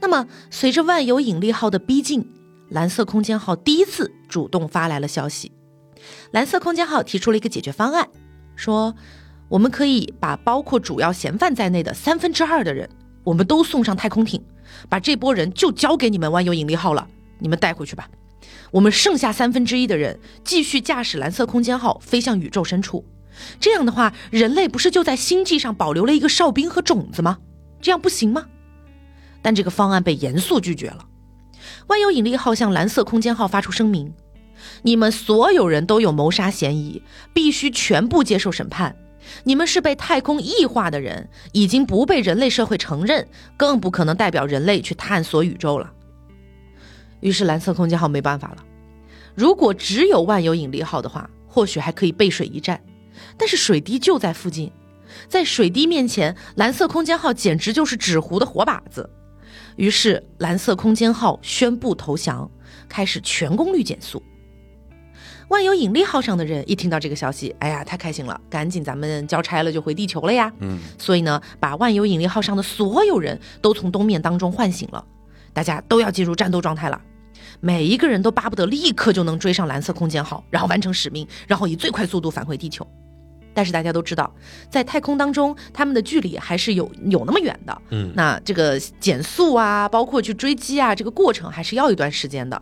[0.01, 2.27] 那么随着万有引力号的逼近，
[2.69, 5.53] 蓝色空间号第一次主动发来了消息。
[6.31, 8.09] 蓝色空间号提出了一个解决方案，
[8.57, 8.95] 说。
[9.51, 12.89] 我们可以把包括主要嫌犯在内的三分之二的人，
[13.25, 14.41] 我们都送上太空艇，
[14.89, 17.05] 把这波人就交给你们万有引力号了，
[17.41, 18.09] 你们带回去吧。
[18.71, 23.05] 我们剩下三分之一的人继续驾驶蓝色空间号飞向宇宙深处。
[23.59, 27.39] 这样的话，人类不是就在星际上保留了一个哨兵和种子吗？
[27.81, 28.47] 这样不行吗？
[29.43, 31.07] 但这个方案被严肃拒绝了。
[31.87, 34.13] 万有引力号向蓝色空间号发出声明：
[34.83, 38.97] 你们所有人都有谋杀嫌疑，必须全部接受审判。
[39.45, 45.93] 你们是被太空异化的人，已经不被人类社会承认，更不可能代表人类去探索宇宙了。
[47.21, 48.65] 于是蓝色空间号没办法了。
[49.35, 52.81] 如果只有万有引力号的话，或许还可以背水一战，
[53.37, 54.71] 但是水滴就在附近，
[55.29, 59.09] 在水滴面前，蓝色空间号简直就是纸糊的活靶子。
[59.77, 62.51] 于是蓝色空间号宣布投降，
[62.89, 64.23] 开始全功率减速。
[65.49, 70.53] 万有引力号上的人一听到这个消息，哎呀，太开心了，赶紧咱们交差了就回地球了呀。
[70.61, 75.05] 嗯，所以呢，把万有引力号上的所有人都从冬眠当中唤醒了，
[75.53, 77.01] 大家都要进入战斗状态了。
[77.59, 82.87] 每一个人都巴不得立刻就能追上蓝色空间号，然后完成使命，然后以最快速度返回地球。
[83.53, 84.33] 但是大家都知道，
[84.71, 87.83] 在太空当中，他们的距离还是有有那么远的。
[87.91, 92.61] 嗯，那这个减速啊，包括去追击啊，这个过程还是要一段时间的。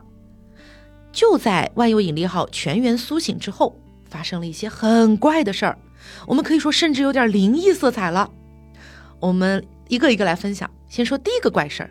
[1.12, 3.76] 就在万有引力号全员苏醒之后，
[4.08, 5.78] 发生了一些很怪的事儿，
[6.26, 8.30] 我们可以说甚至有点灵异色彩了。
[9.20, 10.70] 我们一个一个来分享。
[10.88, 11.90] 先说第一个怪事儿：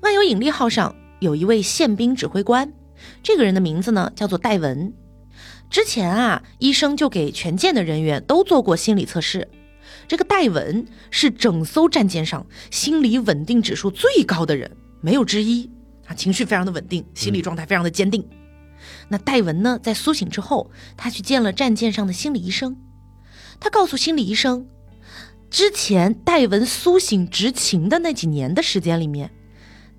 [0.00, 2.72] 万有引力号上有一位宪兵指挥官，
[3.22, 4.92] 这个人的名字呢叫做戴文。
[5.70, 9.48] 之前啊，医生就给全舰的人员都做过心理测试，
[10.06, 15.68] 这个戴文是整艘战舰上心理稳定指数最高的人，没有之一。
[16.06, 18.28] 啊，情绪非常的稳定，心理状态非常的坚定。
[19.08, 22.76] 那戴文呢，在苏醒之后，他去见了战舰上的心理医生。
[23.58, 24.66] 他告诉心理医生，
[25.48, 29.30] 之前戴文苏醒执勤的那几年的时间里面，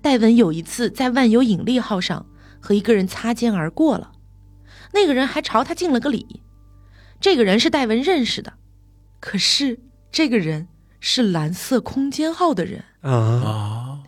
[0.00, 2.24] 戴文有一次在万有引力号上
[2.60, 4.12] 和一个人擦肩而过了，
[4.96, 6.42] 那个人还朝他敬了个礼。
[7.20, 8.54] 这个人是戴文认识的，
[9.20, 9.78] 可是
[10.10, 10.68] 这个人
[11.00, 14.02] 是蓝色空间号的人啊啊，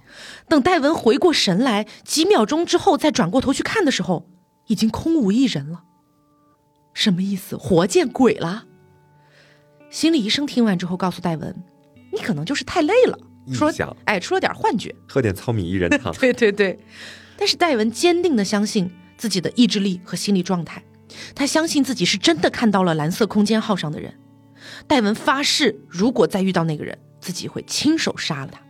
[0.48, 4.28] 等戴文回过神来，几秒钟之后再转过头去看的时候，
[4.66, 5.84] 已经空无一人了。
[6.94, 7.56] 什么意思？
[7.56, 8.64] 活见鬼了？
[9.90, 11.54] 心理医生听完之后告诉戴文
[12.12, 13.18] ：“你可能就是太累了，
[13.52, 13.72] 说
[14.04, 14.94] 哎出了点幻觉。
[15.08, 16.12] 喝点糙米薏仁 汤”。
[16.20, 16.78] 对对对，
[17.38, 20.82] 但是戴文坚定的相信自己的意志力和心理状态，
[21.34, 24.14] 他相信自己是真的看到了蓝色空间号上的人。
[24.86, 28.60] 戴文发誓，如果再遇到那个人，自己会亲手杀了他。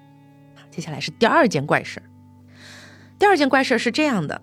[0.70, 2.06] 接下来是第二件怪事儿。
[3.18, 4.42] 第二件怪事儿是这样的：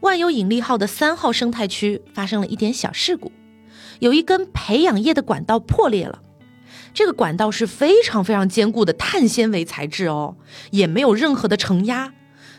[0.00, 3.32] 万有引力号的三号生态区发生了一点小事故，
[3.98, 6.22] 有一根培养液的管道破裂了。
[6.92, 10.36] 这个管道是非常非常坚固的碳纤维材质哦，
[10.70, 12.12] 也没有任何的承压，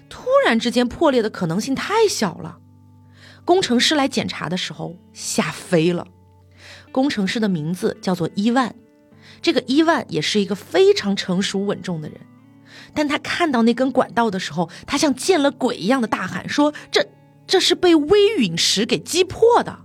[0.10, 2.58] 突然之间破裂的可能性太小了。
[3.46, 6.08] 工程师来检查的时候吓飞了。
[6.92, 8.76] 工程师的名字叫做伊万，
[9.42, 12.20] 这个伊万也是一个非常成熟稳重的人。
[12.94, 17.08] 但他看到那根管道的时候，他像见了鬼一样的大喊说：“这
[17.46, 19.80] 这是被微陨石给击破的。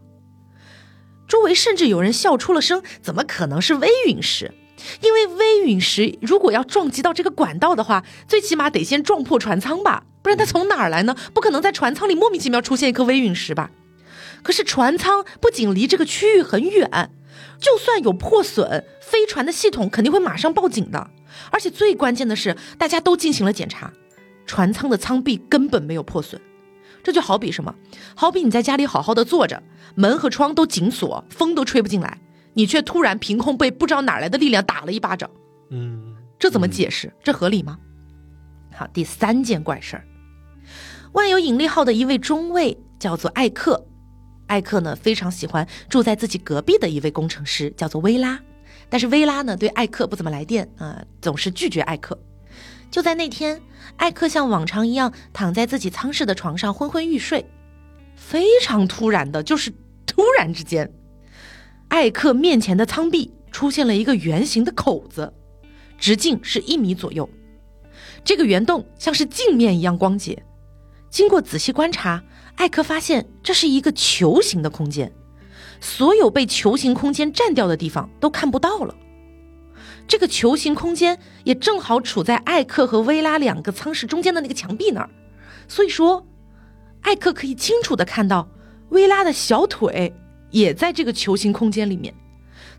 [1.29, 4.53] 周围甚至有人笑出了声：“怎么可能是微陨石？
[5.01, 11.17] 因为微陨石如果要撞击到这个管道的话，最起码得先撞破船舱吧，不然它从哪儿来呢？
[11.35, 13.71] 不可能在船舱里莫名其妙出现一颗微陨石吧？
[14.43, 17.11] 可是船舱不仅离这个区域很远，
[17.61, 21.11] 就算有破损，飞船的系统肯定会马上报警的。
[21.51, 23.93] 而且最关键的是，大家都进行了检查，
[24.47, 26.41] 船舱的舱壁根本没有破损。
[27.03, 27.75] 这就好比什么？
[28.15, 29.63] 好比你在家里好好的坐着，
[29.97, 32.19] 门和窗都紧锁，风都吹不进来，
[32.55, 35.29] 你却突然凭空被不知道哪来的力量打了一巴掌。
[35.71, 37.13] 嗯，这怎么解释？
[37.25, 37.79] 这合理吗？
[38.75, 40.05] 好，第三件怪事儿，
[41.13, 43.87] 万有引力号的一位中尉叫做艾克，
[44.47, 48.41] 艾克呢非常喜欢住在自己隔壁的一位工程师，叫做薇拉，
[48.89, 52.19] 但是薇拉呢对艾克不怎么来电啊，总是拒绝艾克。
[52.91, 53.61] 就在那天，
[53.97, 57.45] 艾克像往常一样躺在自己舱室的床上昏昏欲睡，
[58.17, 59.71] 非常突然的，就是
[60.07, 60.91] 突然之间，
[61.89, 65.33] 艾克面前的舱壁出现了一个圆形的口子，
[65.99, 67.29] 直径是一米左右。
[68.25, 70.43] 这个圆洞像是镜面一样光洁。
[71.13, 72.25] 经过仔细观察，
[72.57, 75.13] 艾克发现这是一个球形的空间，
[75.79, 78.95] 所有被球形空间占掉的地方都看不到了。
[80.09, 85.11] 这个球形空间也正好处在艾克和薇拉两个舱室中间的那个墙壁那儿，
[85.69, 86.27] 所以说，
[87.03, 88.49] 艾克可以清楚的看到
[88.89, 90.15] 薇拉的小腿
[90.51, 92.15] 也在这个球形空间里面。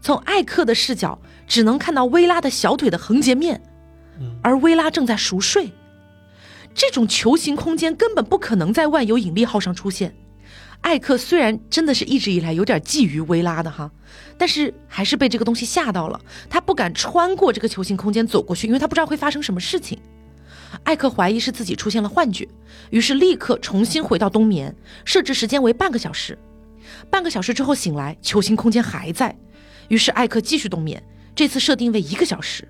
[0.02, 3.62] 从艾克的视角，只能看到薇拉的小腿的横截面。
[4.42, 5.72] 而薇拉正在熟睡，
[6.74, 10.16] 这种球形空间根本不可能在万有引力号上出现。
[10.82, 13.90] 艾克虽然真的是一直以来有点觊觎薇拉的哈，
[14.38, 19.98] 但是还是被这个东西吓到了，他不敢穿过这个球形空间走过去，因为他不知道会发生什么事情。
[20.84, 22.46] 艾克怀疑是自己出现了幻觉，
[22.90, 26.38] 于是立刻重新回到冬眠，设置时间为半个小时。
[27.10, 29.34] 半个小时之后醒来，球形空间还在，
[29.88, 31.02] 于是艾克继续冬眠，
[31.34, 32.68] 这次设定为一个小时。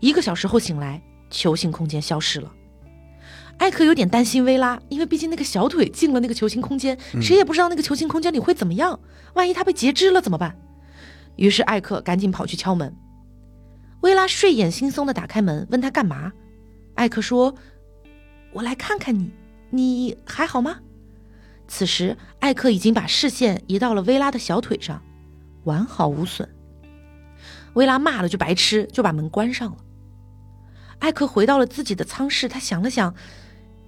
[0.00, 2.52] 一个小时后醒来，球形空间消失了。
[3.58, 9.00] 艾克有点担心薇拉，因为毕竟那个小腿进了那个球形空间，谁也不知道那个球形空间里会怎么样。
[9.34, 10.56] 万一他被截肢了怎么办？
[11.36, 12.94] 于是艾克赶紧跑去敲门。
[14.00, 16.32] 薇拉睡眼惺忪的打开门，问他干嘛。
[16.94, 17.54] 艾克说
[18.52, 19.30] ：“我来看看你，
[19.70, 20.78] 你还好吗？”
[21.66, 25.02] 此时，艾克已经把视线移到了薇拉的小腿上，
[25.64, 26.48] 完好无损。
[27.74, 29.76] 薇拉骂了句白痴，就把门关上了。
[31.00, 33.14] 艾克回到了自己的舱室，他想了想，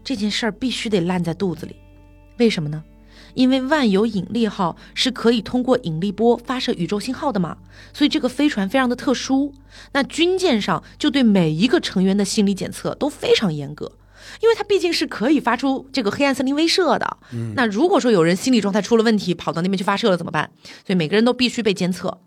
[0.03, 1.77] 这件事儿必须得烂在肚子里。
[2.39, 2.85] 为什么呢？
[3.35, 7.59] 因为万有引力号是可以通过引力波发射宇宙信号的嘛，
[7.93, 9.53] 所以这个飞船非常的特殊。
[9.93, 13.93] 那军舰上就对每一个成员的心理检测都非常严格，
[14.41, 17.19] 因为它毕竟是可以发出这个黑暗森林威慑的。
[17.55, 20.51] 那如果说有人心理状态出了问题，跑到那边去发射了怎么办？
[20.87, 22.21] 所以每个人都必须被监测。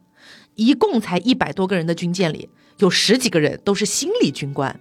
[0.55, 4.79] 一共才一百多个人的军舰里，有十几个人都是心理军官，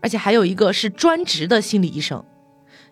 [0.00, 2.22] 而且还有一个是专职的心理医生。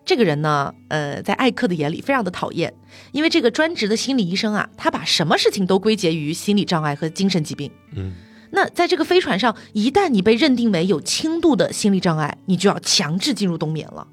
[0.03, 2.73] 这个人呢，呃，在艾克的眼里非常的讨厌，
[3.11, 7.71] 因为这个专职的心理医生啊，他把什么事情都归结于心理障碍和精神疾病。
[7.95, 8.11] 嗯，
[8.51, 14.07] 那在这个飞船上，一旦你被认定为有轻度的心理障碍，你就要强制进入冬眠了。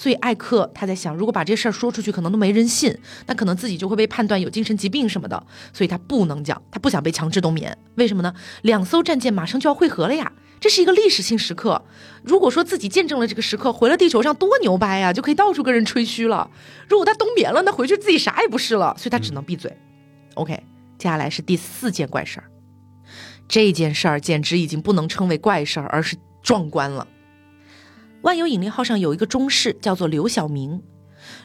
[0.00, 7.76] 所以艾克他在想，如果把这事儿说出去，可能都没人信，那可能自己就会被判断有精神疾病什么的，所以他不能讲，他不想被强制冬眠。
[7.96, 8.32] 为什么呢？
[8.62, 11.82] 两艘战舰马上就要汇合了呀，这是一个历史性时刻。
[12.22, 16.50] 如果说自己见证了这个时刻，回了地球上多牛掰呀，就可以到处跟人吹嘘了。
[16.88, 19.76] 如果他冬眠了，那回去自己啥也不是了，所以他只能闭嘴。
[20.34, 20.54] OK，
[20.98, 22.50] 接下来是第四件怪事儿，
[23.48, 27.06] 这件事儿简直已经不能称为怪事儿，而是壮观了。
[28.22, 30.82] 万有引力号上有一个中士，叫做刘晓明。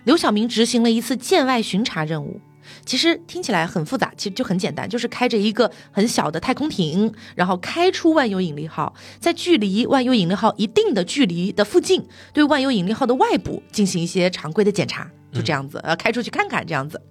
[0.04, 2.41] 刘晓明执行了一次舰外巡查任务，
[2.86, 17.02] 其实听起来很复杂，其实就很简单，就是开着一个很小的太空艇，然后开出万有引力号，在距离万有引力号一定的距离的附近，对万有引力号的外部进行一些常规的检查，就这样子，呃，开出去看看这样子。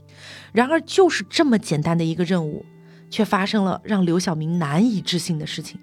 [0.53, 2.65] 然而，就是这么简单的一个任务，
[3.11, 5.81] 却发生了让刘晓明难以置信的事情。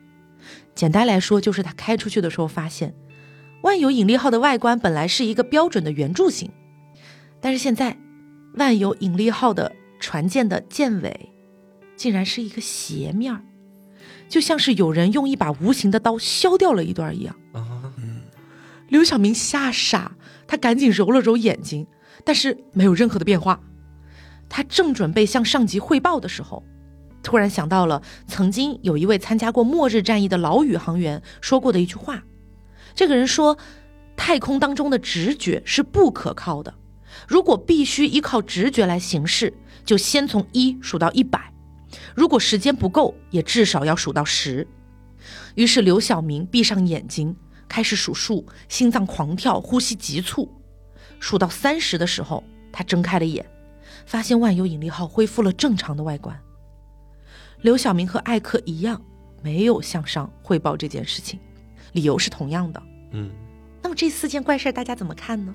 [0.73, 2.93] 简单来说，就是他开出去的时候发现。
[3.61, 6.49] 万有引力号的外观本来是一个标准的圆柱形，
[7.41, 7.97] 但是现在，
[8.55, 11.31] 万有引力号的船舰的舰尾，
[11.95, 13.41] 竟然是一个斜面儿，
[14.27, 17.35] 就像是有人用一把无形的刀削掉了一段一样。
[17.53, 17.93] 啊，
[18.87, 20.13] 刘晓明吓傻，
[20.47, 21.85] 他赶紧揉了揉眼睛，
[22.23, 23.61] 但是没有任何的变化。
[24.49, 26.63] 他正准备向上级汇报的时候，
[27.21, 32.23] 突然想到了曾经有一位参加过末日战役的老宇航员说过的一句话。
[32.95, 33.57] 这个人说
[34.17, 36.73] ：“太空当中的直觉是不可靠的，
[37.29, 39.53] 如果必须依靠直觉来行事，
[39.85, 41.39] 就先从一数到一百；
[42.15, 44.67] 如果时间不够，也至少要数到十。
[45.53, 47.35] 于是刘晓明闭上眼睛，
[47.67, 50.51] 开始数数，心脏狂跳，呼吸急促。
[51.19, 53.45] 数到三十的时候，他睁开了眼，
[54.07, 56.35] 发现万有引力号恢复了正常的外观。
[57.61, 58.99] 刘晓明和艾克一样，
[59.43, 61.39] 没有向上汇报这件事情，
[61.91, 62.81] 理由是同样的。
[63.11, 63.29] 嗯，
[63.83, 65.53] 那么这四件怪事儿大家怎么看呢？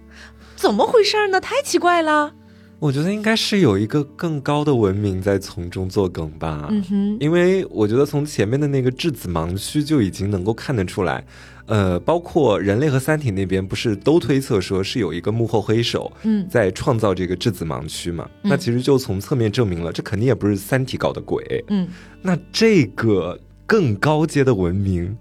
[0.56, 1.40] 怎么回事呢？
[1.40, 2.32] 太奇怪了。
[2.80, 6.68] 我觉得应该是有一个更高的文明在从中作梗吧。
[6.70, 11.24] 嗯哼，因为我觉得从前面的那个质子盲区就已经能够看得出来，
[11.64, 18.28] 呃，包括人类和三体那边不是都推测说是有一个幕后黑手，嗯在创造这个质子盲区嘛？
[18.42, 21.64] 嗯那其实就从侧面证明了，这肯定也不是三体搞的鬼。
[21.68, 21.88] 嗯，
[22.20, 25.16] 那这个更高阶的文明，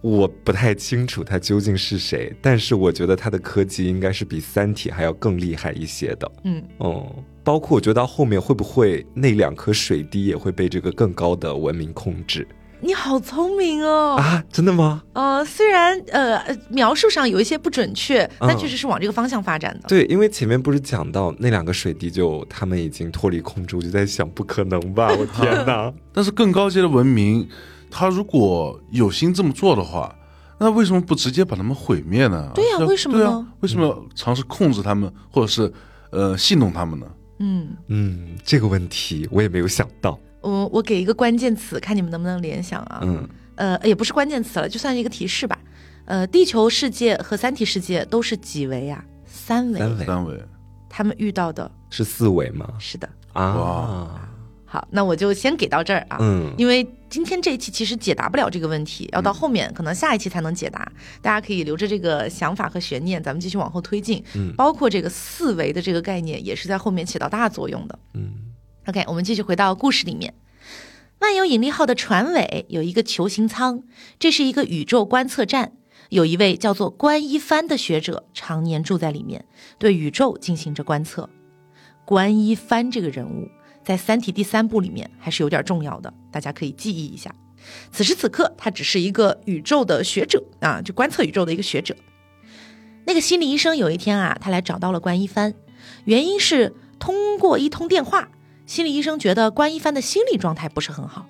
[0.00, 6.30] 我不太清楚他究竟是谁，但是我觉得他的科技应该是比三体还要更厉害一些的。
[6.44, 12.46] 嗯，哦，包括我觉得到后面会不会那两颗水滴也会被这个更高的文明控制
[12.80, 14.14] 你好聪明哦。
[14.20, 14.40] 啊？
[14.52, 15.02] 真的吗？
[15.12, 19.88] 呃，虽然呃呃描述上有一些不准确，但嗯确实是往这个方向发展的。
[19.88, 25.08] 对，因为前面不是讲到那两个水滴就他们已经脱离控制，我就在想，不可能吧？
[25.18, 25.92] 我天哪！
[26.14, 27.48] 但是更高阶的文明，
[27.90, 30.14] 他如果有心这么做的话，
[30.58, 32.50] 那为什么不直接把他们毁灭呢？
[32.54, 35.72] 对呀要为什么呢对啊，为什么要尝试控制他们，或者是
[36.10, 37.06] 呃戏弄他们呢？
[37.38, 40.18] 嗯，嗯，这个问题我也没有想到。
[40.40, 43.00] 我我给一个关键词，看你们能不能联想啊。
[43.02, 45.58] 嗯呃，也不是关键词了，就算是一个提示吧。
[46.04, 49.04] 呃，地球世界和三体世界都是几维啊？
[49.26, 49.78] 三维。
[49.78, 50.44] 三维三维
[50.88, 52.68] 他们遇到的是四维吗？
[52.78, 53.08] 是的。
[53.32, 54.27] 啊哇，
[54.70, 56.18] 好，那我就先给到这儿啊。
[56.20, 60.92] 嗯因为今天这一期其实解答不了这个问题，要到后面可能下一期才能解答。
[61.22, 64.22] 大家可以留着这个想法和悬念，咱们继续往后推进。
[64.34, 67.98] 嗯包括这个四维的这个概念，也是在后面起到大作用的。
[68.12, 68.52] 嗯
[68.86, 70.34] OK，我们继续回到故事里面。
[71.20, 73.82] 万有引力号的船尾有一个球形舱，
[74.18, 75.72] 这是一个宇宙观测站。
[76.10, 79.44] 有一位叫做关一帆的学者常年住在里面，
[79.78, 81.28] 对宇宙进行着观测。
[82.06, 83.50] 关一帆这个人物
[83.88, 87.34] 在《三体》第三部里面还是有点重要的，大家可以记忆一下。
[87.90, 91.96] 此时此刻，他只是一个宇宙的学者啊，就观测宇宙的一个学者。
[93.06, 95.54] 那个心理医生有一天啊，他来找到了关一帆，
[96.04, 98.28] 原因是通过一通电话，
[98.66, 101.26] 心理医生觉得关一帆的心理状态不是很好。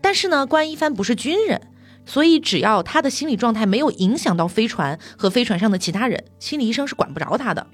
[0.00, 1.68] 但是呢，关一帆不是军人，
[2.04, 7.68] 所以只要他的心理状态没有影响到飞船和飞船上的其他人，心理医生是管不着他的。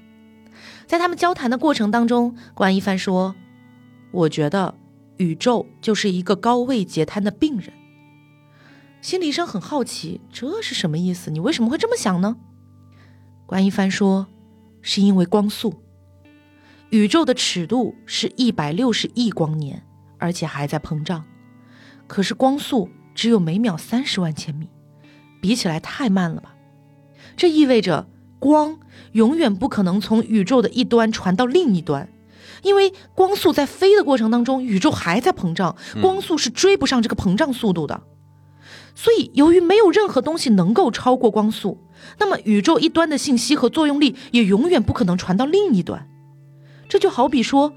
[0.87, 3.35] 在他们交谈的过程当中，关一帆说
[4.11, 4.75] ：“我觉得
[5.17, 7.73] 宇宙就是一个高位截瘫的病人。”
[9.03, 11.31] 心理医生很好奇，这是什么意思？
[11.31, 12.37] 你为什么会这么想呢？
[13.45, 14.27] 关一帆说
[14.83, 15.75] ：“是因为光速。
[16.91, 19.85] 宇宙的尺度是一百六十亿光年，
[20.19, 21.25] 而且还在膨胀。
[22.09, 24.69] 可是光速只有每秒三十万千米，
[25.41, 26.55] 比起来太慢了吧？
[27.37, 28.79] 这意味着光
[29.13, 32.09] 永远不可能从宇宙的一端传到另一端，
[32.67, 38.03] 因为光速在飞的过程当中，宇宙还在膨胀，光速是追不上这个膨胀速度的。
[38.97, 41.79] 所以，由于没有任何东西能够超过光速，
[42.19, 46.09] 那么宇宙一端的信息和作用力也永远不可能传到另一端。
[46.89, 47.73] 这就好比说，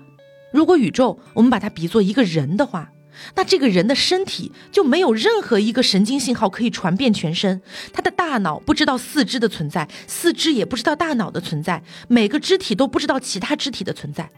[0.51, 2.89] 如果宇宙我们把它比作一个人的话，
[3.35, 7.61] 那这个人的身体就没有任何一个神经信号可以传遍全身，
[7.93, 14.31] 他的大脑不知道四肢的存在，四肢也不知道大脑的存在，每个肢体都不知道其他肢体的存在，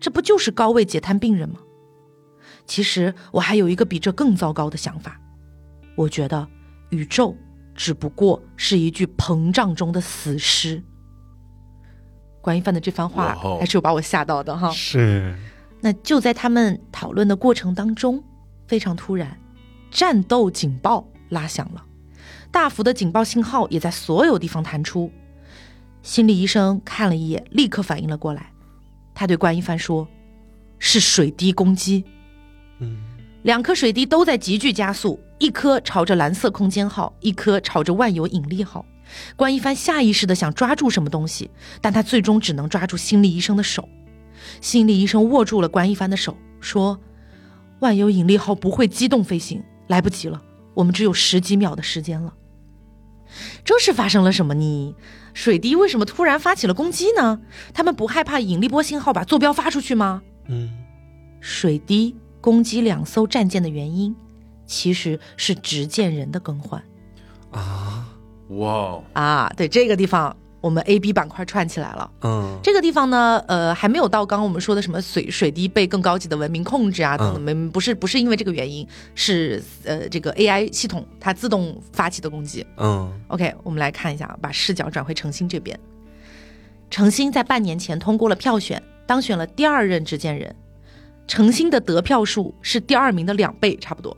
[0.00, 1.60] 这不就是高位截瘫病人吗？
[2.66, 5.20] 其实我还有一个比这更糟糕的想法，
[5.94, 6.46] 我觉得
[6.90, 7.36] 宇宙
[7.74, 10.82] 只不过是一具膨胀中的死尸。
[12.40, 14.70] 关一帆的这番话还是有把我吓到的哈。
[14.70, 15.36] 是
[15.80, 18.22] 那就在他们讨论的过程当中，
[18.66, 19.38] 非常突然，
[19.90, 21.84] 战斗警报拉响了，
[22.50, 25.10] 大幅的警报信号也在所有地方弹出。
[26.02, 28.52] 心理医生看了一眼，立刻反应了过来，
[29.16, 30.06] 他对关一帆说
[30.78, 32.04] ：“是水滴攻击。”
[32.78, 32.98] 嗯
[33.42, 38.84] 两颗水滴都在急剧加速，一颗朝着蓝色空间号，一颗朝着万有引力号。
[39.36, 41.48] 关一帆下意识的想抓住什么东西，
[41.80, 43.88] 但他最终只能抓住心理医生的手。
[44.60, 46.98] 心理医生握住了关一帆的手，说
[47.78, 50.42] ：“万有引力号不会机动飞行，来不及了，
[50.74, 52.34] 我们只有十几秒的时间了。”
[53.64, 54.94] 这是发生了什么呢？
[55.34, 57.40] 水滴为什么突然发起了攻击呢？
[57.74, 60.22] 他们不害怕引力波信号把坐标发出去吗？
[60.48, 60.70] 嗯
[61.40, 64.16] 水滴攻击两艘战舰的原因，
[64.66, 66.82] 其实是执剑人的更换
[67.50, 68.08] 啊，
[68.48, 69.52] 哇哦，啊。
[69.56, 70.36] 对这个地方，
[70.66, 72.10] 我我们 A、B 板块串起来了。
[72.22, 82.66] 嗯，这个地方呢，呃，还没有到刚刚我们说的什么水水滴被更高级的文明控制啊，等等，没、不是不是因为这个原因，是呃这个 AI 系统它自动发起的攻击。
[82.78, 85.78] 嗯 OK，我们来看一下，把视角转回诚心这边。
[86.90, 90.52] 诚心在半年前通过了票选，当选了第二任执剑人。
[91.28, 94.16] 诚心的得票数是第二名的两倍，差不多。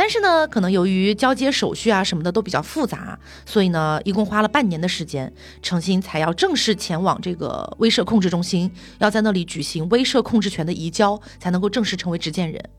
[0.00, 5.30] 但是呢，可能由于交接手续啊什么的都比较复杂，所以呢，一共花了半年的时间，
[5.60, 12.70] 程心才要正式前往这个威慑控制中心，要在那里举行威慑控制权的移交，才能够正式成为执剑人。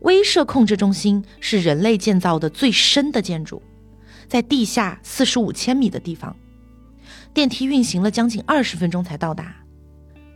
[0.00, 3.62] 威慑控制中心是人类建造的最深的建筑，
[4.28, 6.36] 在地下四十五千米的地方，
[7.32, 9.56] 电梯运行了将近二十分钟才到达。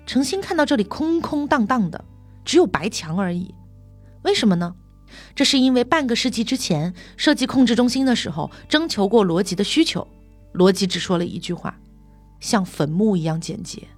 [0.07, 2.03] 程心看到这里空空荡荡的，
[2.43, 3.55] 只有白墙而已，
[4.23, 4.75] 为什么呢？
[5.35, 10.07] 这是因为半个世纪之前设计控制中心的时候，征求过罗辑的需求，
[10.53, 11.79] 罗辑只说了一句话
[12.41, 13.89] ：“像坟墓一样简洁。”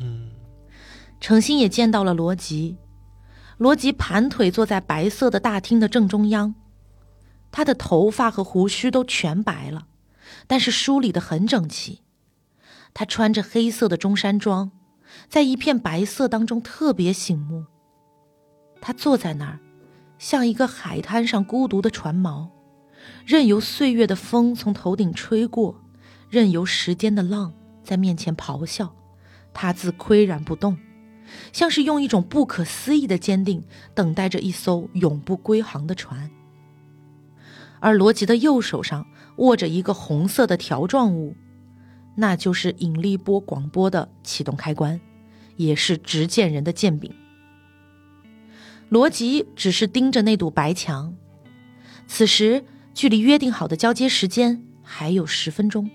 [0.00, 0.30] 嗯，
[1.20, 2.76] 程心也见到了罗辑，
[3.58, 6.54] 罗辑盘腿坐在白色的大厅的正中央，
[7.50, 9.86] 他的头发和胡须都全白了，
[10.46, 12.00] 但是梳理得很整齐。
[12.94, 14.70] 他穿着黑色的中山装，
[15.28, 17.64] 在一片白色当中特别醒目。
[18.80, 19.60] 他坐在那儿。
[20.22, 22.48] 像一个海滩上孤独的船锚，
[23.26, 25.82] 任由岁月的风从头顶吹过，
[26.30, 27.52] 任由时间的浪
[27.82, 28.94] 在面前咆哮，
[29.52, 30.78] 他自岿然不动，
[31.52, 33.64] 像是用一种不可思议的坚定
[33.96, 36.30] 等待着一艘永不归航的船。
[37.80, 39.04] 而罗辑的右手上
[39.38, 41.34] 握着一个红色的条状物，
[42.14, 45.00] 那就是引力波广播的启动开关，
[45.56, 47.12] 也是执剑人的剑柄。
[48.92, 51.16] 罗辑只是盯着那堵白墙，
[52.06, 52.62] 此时
[52.92, 55.90] 距离约定好的交接时间还有十分钟。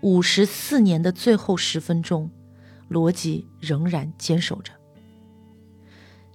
[0.00, 2.30] 五十四年的最后十分钟，
[2.86, 4.72] 罗辑仍然坚守着。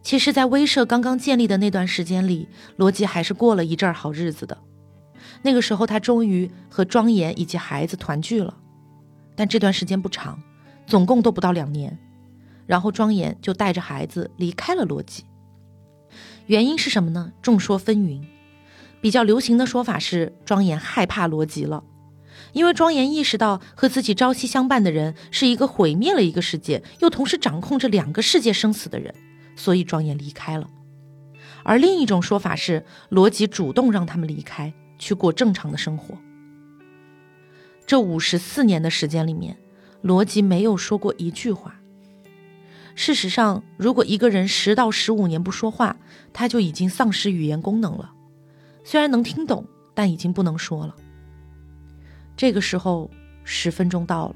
[0.02, 4.58] 其实，在威慑刚刚建立的那段时间里，罗辑还是过了一阵好日子的。
[5.44, 8.58] 那个时候，他终于和庄严以及孩子团聚了，
[9.34, 10.38] 但这段时间不长，
[10.86, 11.98] 总共都不到两年。
[12.66, 15.26] 然后庄严就带着孩子离开了罗辑。
[16.46, 17.34] 原因是什么呢？
[17.42, 18.22] 众说纷纭。
[19.02, 21.84] 比较流行的说法是，庄严害怕罗辑了，
[22.54, 29.14] 因为庄严意识到和自己朝夕相伴的人是一个毁灭了一个世界，又同时掌控着两个世界生死的人，
[29.56, 30.68] 所以庄严离开了。
[31.64, 36.18] 而另一种说法是，罗辑主动让他们离开，去过正常的生活。
[37.86, 39.58] 这五十四年的时间里面，
[40.02, 41.75] 罗辑没有说过一句话。
[42.96, 45.98] 事实上，如果一个人十到十五年不说话，
[46.32, 48.14] 他就已经丧失语言功能了。
[48.86, 50.96] 虽然能听懂，但已经不能说了。
[52.38, 53.12] 这个时候，
[53.44, 54.36] 十分钟到了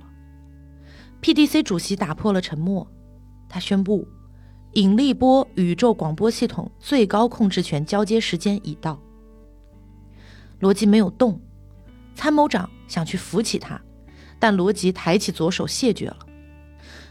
[1.22, 2.86] ，PDC 主席打破了沉默，
[3.48, 4.06] 他宣布：
[4.74, 9.02] 引力波宇宙广播系统最高控制权交接时间已到。
[10.60, 11.40] 罗辑没有动，
[12.14, 13.80] 参谋长想去扶起他，
[14.38, 16.18] 但罗辑抬起左手谢绝了。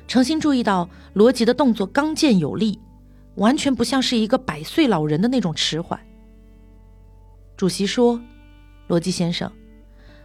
[0.09, 2.81] 程心注意到罗辑的动作刚健有力，
[3.35, 6.01] 完全不像是一个百岁老人的那种迟缓。
[7.59, 8.19] 主席说
[8.89, 9.53] ：“罗辑先生，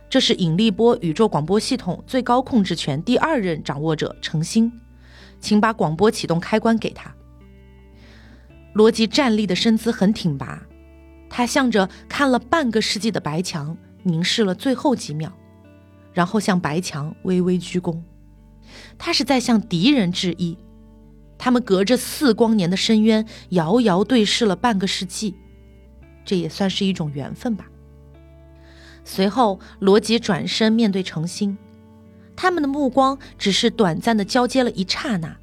[0.10, 4.72] 这是引力波宇宙广播系统最高控制权第二任掌握者程心，
[5.42, 7.14] 请把广播启动开关给他。”
[8.72, 10.64] 罗辑站立的身姿很挺拔，
[11.30, 15.30] 他向着看了半个世纪的白墙凝视了最后几秒，
[16.14, 18.02] 然后向白墙微微鞠躬。
[18.98, 20.58] 他是在向敌人致意，
[21.38, 25.36] 他们隔着四光年的深渊，遥遥对视了半个世纪，
[26.24, 27.66] 这也算是一种缘分吧。
[29.04, 31.58] 随后，罗辑转身面对程心，
[32.36, 35.36] 他们的目光只是短暂的交接了一刹那，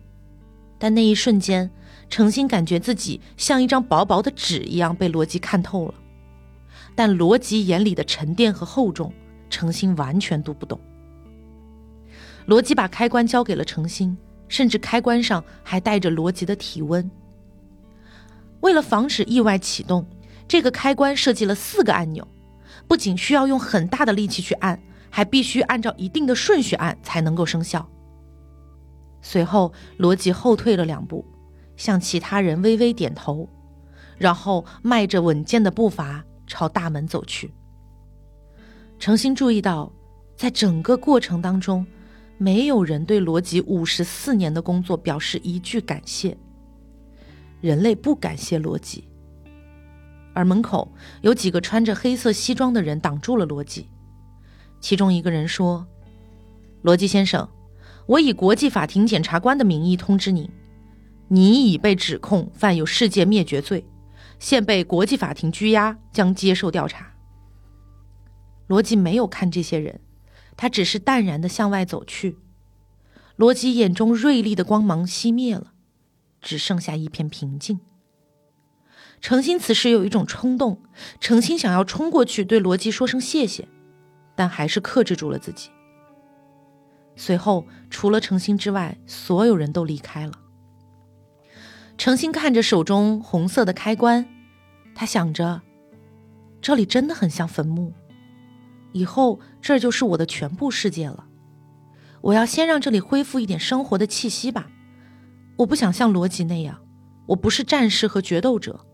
[0.78, 1.70] 但那一瞬间，
[2.08, 5.94] 程心感觉自己像一张薄薄的纸一样被罗辑看透了，
[6.94, 9.12] 但罗辑眼里的沉淀和厚重，
[9.50, 10.80] 程心完全读不懂。
[12.50, 17.08] 罗辑把开关交给了程心，甚至开关上还带着罗辑的体温。
[18.58, 20.04] 为了防止意外启动，
[20.48, 22.26] 这个开关设计了四个按钮，
[22.88, 24.76] 不仅需要用很大的力气去按，
[25.10, 27.88] 还必须按照一定的顺序按才能够生效。
[29.22, 31.24] 随后，罗辑后退了两步，
[31.76, 33.48] 向其他人微微点头，
[34.18, 37.54] 然后迈着稳健的步伐朝大门走去。
[38.98, 39.92] 程心注意到，
[40.34, 41.86] 在整个过程当中。
[42.42, 46.34] 没有人对罗辑五十四年的工作表示一句感谢。
[47.60, 49.06] 人类不感谢罗辑，
[50.32, 53.90] 而门口有几个穿着黑色西装的人挡住了罗辑。
[54.80, 55.86] 其中一个人说
[56.80, 57.46] ：“罗辑先生，
[58.06, 60.48] 我以国际法庭检察官的名义通知您，
[61.28, 63.84] 你已被指控犯有世界灭绝罪，
[64.38, 67.12] 现被国际法庭拘押，将接受调查。”
[68.66, 70.00] 罗辑没有看这些人，
[70.60, 72.36] 他只是淡然的向外走去。
[73.36, 75.72] 罗辑眼中锐利的光芒熄灭了，
[76.42, 77.80] 只剩下一片平静。
[79.22, 80.82] 程心此时有一种冲动，
[81.18, 83.66] 程心想要冲过去对罗辑说声谢谢，
[84.34, 85.70] 但还是克制住了自己。
[87.16, 90.34] 随后，除了程心之外，所有人都离开了。
[91.96, 94.28] 程心看着手中红色的开关，
[94.94, 95.62] 他想着，
[96.60, 97.94] 这里真的很像坟墓，
[98.92, 101.26] 以后这就是我的全部世界了。
[102.22, 104.70] 我要先让这里恢复一点生活的气息吧。
[105.58, 106.80] 我不想像罗辑那样，
[107.28, 108.84] 我不是战士和决斗者。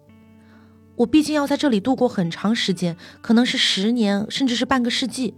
[0.97, 5.35] 我毕竟要在这里度过很长时间，可能是十年，甚至是半个世纪。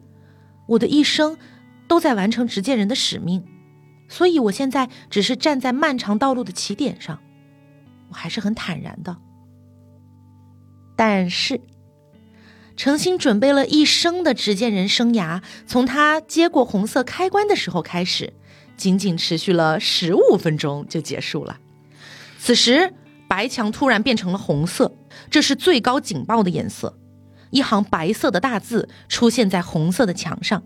[0.69, 1.37] 我的一生
[1.89, 3.45] 都在完成执剑人的使命，
[4.09, 7.19] 所以我现在只是站在漫长道路的起点上，
[8.11, 9.17] 我还是很坦然的。
[10.95, 11.61] 但是，
[12.79, 18.33] 程心准备了一生的执剑人生涯，从他接过红色开关的时候开始，
[18.77, 21.59] 仅仅持续了十五分钟就结束了。
[22.39, 22.95] 此时。
[23.31, 24.97] 白墙突然变成了红色，
[25.31, 26.99] 这是最高警报的颜色。
[27.51, 30.63] 一行白色的大字出现在红色的墙上：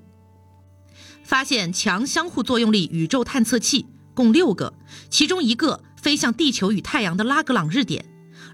[1.24, 4.74] 发现强相互作用力宇宙探测器共六个，
[5.10, 8.04] 其中一个飞向地球与太阳的拉格朗日点，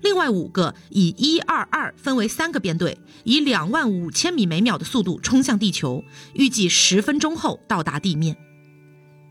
[0.03, 8.37] 另外五个以一二二分为三个编队，以两万五千米每秒的速度冲向地球，预计十分钟后到达地面。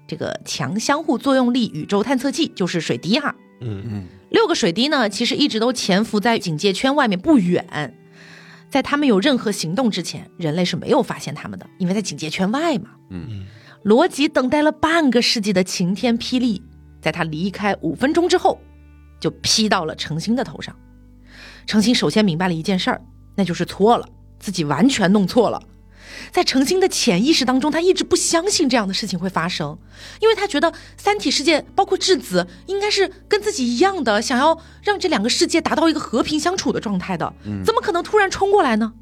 [0.08, 3.36] 这个强相互作用力宇宙探测器就是水滴哈。
[3.62, 4.08] 嗯嗯。
[4.30, 7.94] 六个水滴呢，其实一直都潜伏在警戒圈外面不远，
[8.70, 12.90] 在他们有任何行动之前，人类是没有发现他们的，因为在警戒圈外嘛。
[13.10, 13.46] 嗯嗯。
[13.84, 16.62] 罗辑等待了半个世纪的晴天霹雳，
[17.02, 18.60] 在他离开五分钟之后，
[19.20, 20.76] 就劈到了程心的头上。
[21.66, 23.02] 程心首先明白了一件事儿，
[23.36, 24.08] 那就是错了，
[24.40, 25.62] 自己完全弄错了。
[26.32, 29.78] 在程心的潜意识当中，他一直不相信这样的事情会发生，
[30.22, 37.34] 因为他觉得三体世界包括质子应该是跟自己一样的，想要让这两个世界达到一个和平相处的状态的，
[37.66, 38.94] 怎么可能突然冲过来呢？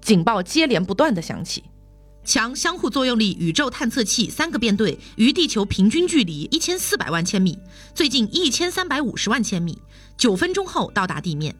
[0.00, 1.64] 警报接连不断的响起，
[2.24, 7.58] 强相互作用力宇宙探测器三个编队于地球平均距离一千四百万千米，
[7.94, 9.78] 最近一千三百五十万千米，
[10.16, 11.54] 九分钟后到达地面。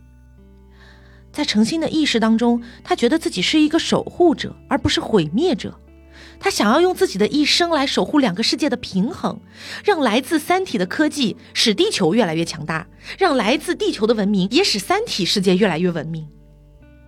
[1.32, 5.80] 在程心的意识当中，他觉得自己是一个守护者，而不是毁灭者。
[6.38, 9.40] 他想要用自己的一生来守护两个世界的平衡，
[9.84, 12.86] 让来自三体的科技使地球越来越强大，
[13.18, 16.26] 让来自地球的文明也使三体世界越来越文明。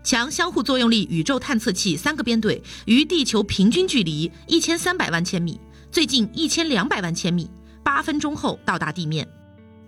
[0.03, 5.61] 强相互作用力宇宙探测器三个编队于地球平均距离一千三百万千米，
[5.93, 7.49] 最近一千两百万千米，
[7.85, 9.27] 八分钟后到达地面。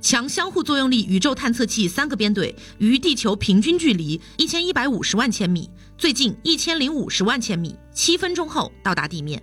[0.00, 9.42] 强相互作用力宇宙探测器三个编队于地球平均距离一千一百五十万千米，最近一千零五十万千米，七分钟后到达地面。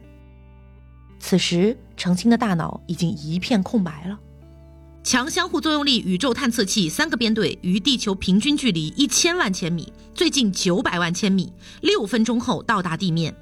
[1.19, 4.17] 此时，程心的大脑已经一片空白了。
[5.03, 13.35] 强相互作用力宇宙探测器三个编队与地球平均距离一千万千米，最近九百万千米，六分钟后到达地面。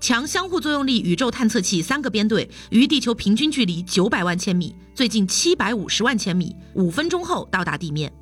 [0.00, 8.12] 强相互作用力宇宙探测器三个编队与地球平均距离九百万千米，最近七百五十万千米，五分钟后到达地面。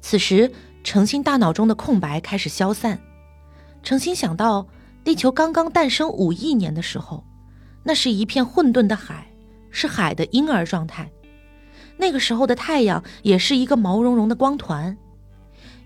[0.00, 0.50] 此时，
[0.82, 2.98] 程心大脑中的空白开始消散。
[3.82, 4.66] 程心想到，
[5.04, 7.26] 地球刚刚诞生五亿年的时候，
[7.84, 9.30] 那是一片混沌的海，
[9.70, 11.10] 是海的婴儿状态。
[11.96, 14.96] 那个时候的太阳也是一个毛茸茸的光团，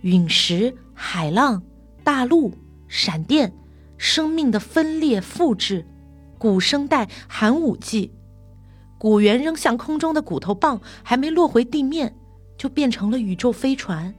[0.02, 1.62] 陨石、海浪、
[2.02, 2.52] 大陆、
[2.88, 3.52] 闪电。
[4.02, 5.86] 生命的分裂复制，
[6.38, 8.11] 古生代寒武纪，
[8.96, 12.16] 古猿扔向空中的骨头棒还没落回地面，
[12.56, 14.14] 就变成了宇宙飞船。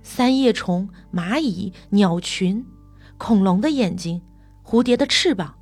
[0.00, 2.64] 三叶虫、蚂蚁、鸟群，
[3.18, 4.22] 恐龙的眼睛，
[4.64, 5.56] 蝴蝶的翅膀，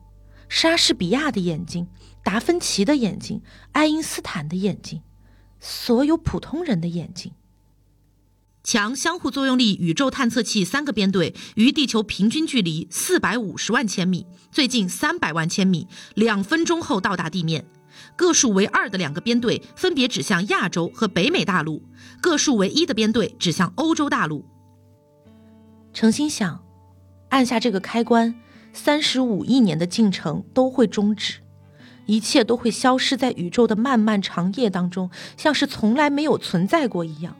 [0.50, 1.88] 莎士比亚的眼睛，
[2.22, 3.42] 达芬奇的眼睛，
[3.72, 5.02] 爱因斯坦的眼睛，
[5.58, 7.32] 所有普通人的眼睛。
[8.62, 17.64] 强相互作用力宇宙探测器三个编队与地球平均距离四百五十万千米，最近三百万千米，两分钟后到达地面。
[18.16, 21.82] 个数为二的两个编队分别指向亚洲和北美大陆，
[22.20, 24.44] 个数为一的编队指向欧洲大陆。
[25.92, 26.62] 程心想，
[27.30, 28.34] 按下这个开关，
[28.72, 31.40] 三十五亿年的进程都会终止，
[32.10, 37.36] 一切都会消失在宇宙的漫漫长夜当中，像是从来没有存在过一样。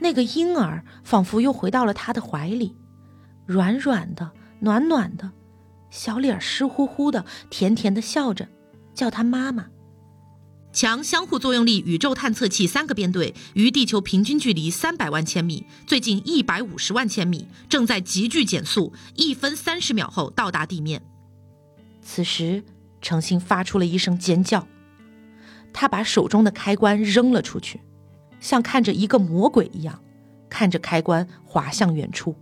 [0.00, 2.76] 那个婴儿仿佛又回到了他的怀里，
[3.46, 5.30] 软软的、暖暖的，
[5.88, 8.46] 小脸湿乎乎的，甜甜的笑着，
[8.92, 9.68] 叫他妈妈。
[10.70, 21.02] 强相互作用力宇宙探测器三个编队于地球平均距离三百万千米，最近一百五十万千米，正在急剧减速，一分三十秒后到达地面。
[22.02, 22.64] 此时，
[23.02, 24.66] 程心发出了一声尖叫，
[25.72, 27.80] 他把手中的开关扔了出去，
[28.40, 30.00] 像看着一个魔鬼一样，
[30.48, 32.34] 看着开关滑向远处。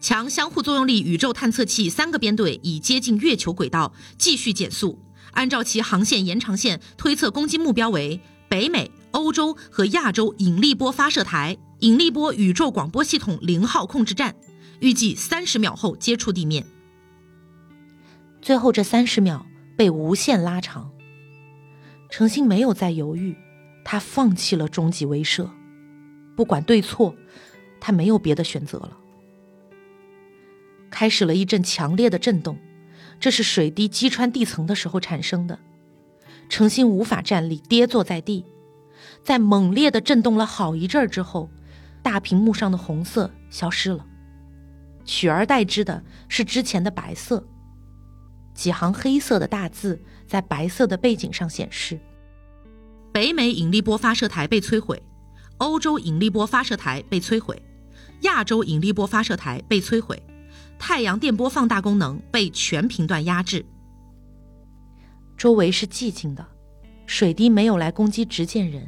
[0.00, 4.98] 强相互作用力宇宙探测器三个编队已接近月球轨道，继续减速。
[5.32, 14.34] 按照其航线延长线推测，攻击目标为北美、欧洲和亚洲引力波发射台、引力波宇宙广播系统零号控制站，
[14.80, 16.66] 预计三十秒后接触地面。
[18.40, 20.90] 最后这三十秒被无限拉长。
[22.08, 23.36] 程心没有再犹豫，
[23.84, 25.48] 他放弃了终极威慑，
[26.36, 27.14] 不管对错，
[27.80, 28.96] 他没有别的选择了。
[30.90, 32.58] 开始了一阵强烈的震动。
[33.20, 35.58] 这是水滴击穿地层的时候产生的，
[36.48, 38.46] 程心无法站立，跌坐在地。
[39.22, 41.50] 在猛烈的震动了好一阵之后，
[42.02, 44.06] 大屏幕上的红色消失了，
[45.04, 47.46] 取而代之的是之前的白色。
[48.60, 51.98] 几行黑色的大字在白色的背景上显示：
[53.10, 55.02] 北美引力波发射台被摧毁，
[55.56, 57.62] 欧洲引力波发射台被摧毁，
[58.20, 60.22] 亚洲引力波发射台被摧毁。
[60.78, 63.64] 太阳电波放大功能被全频段压制。
[65.38, 66.46] 周围是寂静的，
[67.06, 68.86] 水滴没有来攻击执剑人。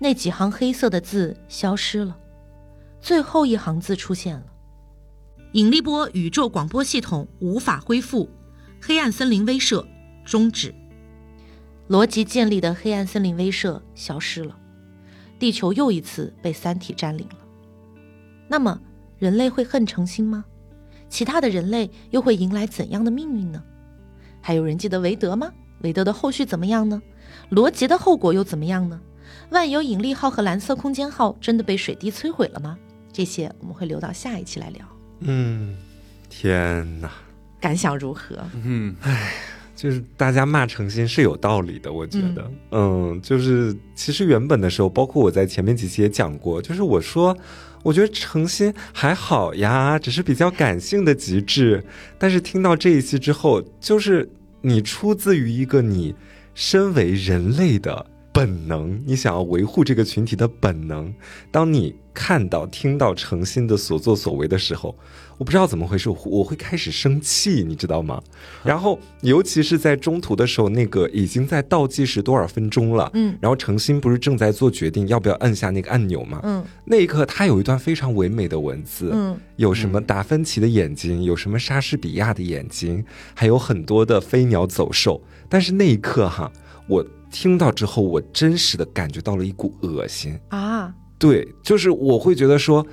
[0.00, 2.18] 那几行黑色的字消失了，
[3.00, 4.46] 最后一行字出现了：
[5.52, 8.28] 引力波宇宙广播系统无法恢复，
[8.80, 9.86] 黑暗森林威慑
[10.24, 10.74] 终止。
[11.88, 14.56] 逻辑建立的黑暗森林威慑消失了，
[15.38, 17.38] 地球又一次被三体占领了。
[18.48, 18.80] 那么，
[19.18, 20.44] 人类会恨程心吗？
[21.08, 23.62] 其他的人类又会迎来怎样的命运呢？
[24.40, 25.52] 还有人记得韦德吗？
[25.82, 27.02] 韦德的后续怎么样呢？
[27.48, 29.00] 罗杰的后果又怎么样呢？
[29.50, 32.78] 万有引力号和蓝色空间号真的被水滴摧毁了吗？
[33.12, 34.86] 这些我们会留到下一期来聊。
[35.20, 35.76] 嗯，
[36.28, 37.10] 天哪，
[37.60, 38.36] 感想如何？
[38.64, 39.32] 嗯，唉，
[39.76, 47.36] 就是大家骂诚心是有道理的，我觉得，嗯，就是其实原本的时候，包括我在前面几期也讲过，就是我说。
[47.82, 51.82] 我觉得诚心还好呀，只是比较感性的极致。
[52.18, 54.28] 但是听到这一期之后，就是
[54.60, 56.14] 你出自于一个你
[56.54, 58.04] 身为人类的
[58.34, 61.10] 本能，你想要维护这个群体的本能。
[61.50, 64.94] 当你看到、听到诚心的所作所为的时候。
[65.40, 68.22] 我不知道怎么回事，我会开始生气，你知道吗？
[68.62, 76.40] 然后，尤其是在中途的时候，那个已经在倒计时多少分钟了，嗯，然后程心不是正在做决定要不要按下那个按钮吗？
[76.42, 85.22] 嗯，那一刻他有一段非常唯美的文字，嗯，有什么达芬奇的眼睛，有什么莎士比亚的眼睛，还有很多的飞鸟走兽。
[85.48, 86.52] 但是那一刻哈，
[86.86, 90.92] 我听到之后，我真实的感觉到了一股恶心啊！
[91.18, 92.86] 对，就是我会觉得说。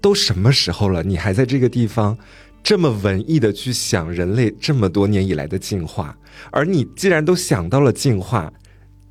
[0.00, 2.16] 都什么时候了，你还在这个地方
[2.62, 6.16] 这么文艺的去想人类这么多年以来的进化？
[6.50, 8.52] 而你既然都想到了进化，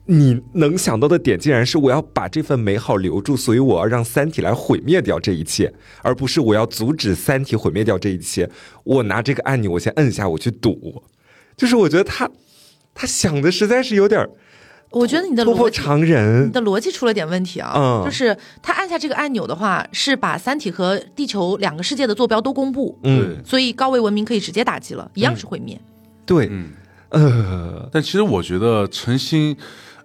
[0.06, 5.72] 你能想到的点竟然是我要把这份美好留住，所以我要让三体来毁灭掉这一切，
[6.02, 8.50] 而不是我要阻止三体毁灭掉这一切。
[8.84, 11.04] 我拿这个按钮，我先摁下，我去赌。
[11.56, 12.30] 就是我觉得他
[12.96, 14.30] 他想的实在是有点儿。
[14.92, 17.74] 我觉得你的突破常人，你的逻辑出了点问题啊！
[17.76, 25.80] 嗯，就是他按下这个按钮的话，是把三体和地球两个世界的坐标都公布，嗯，所以高维文明可以直接打击了，一样是毁灭。
[26.26, 26.70] 对，嗯，
[27.10, 29.56] 呃，但其实我觉得陈星，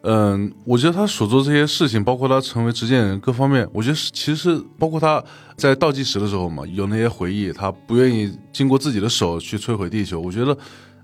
[0.03, 5.25] 嗯，我觉得他所做这些事情，包括他成为执剑人各方面，我觉得是其实是包括他
[5.57, 10.55] 在倒计时的时候嘛，有那些回忆，他不愿意经过自己的手去摧毁地球，我觉得。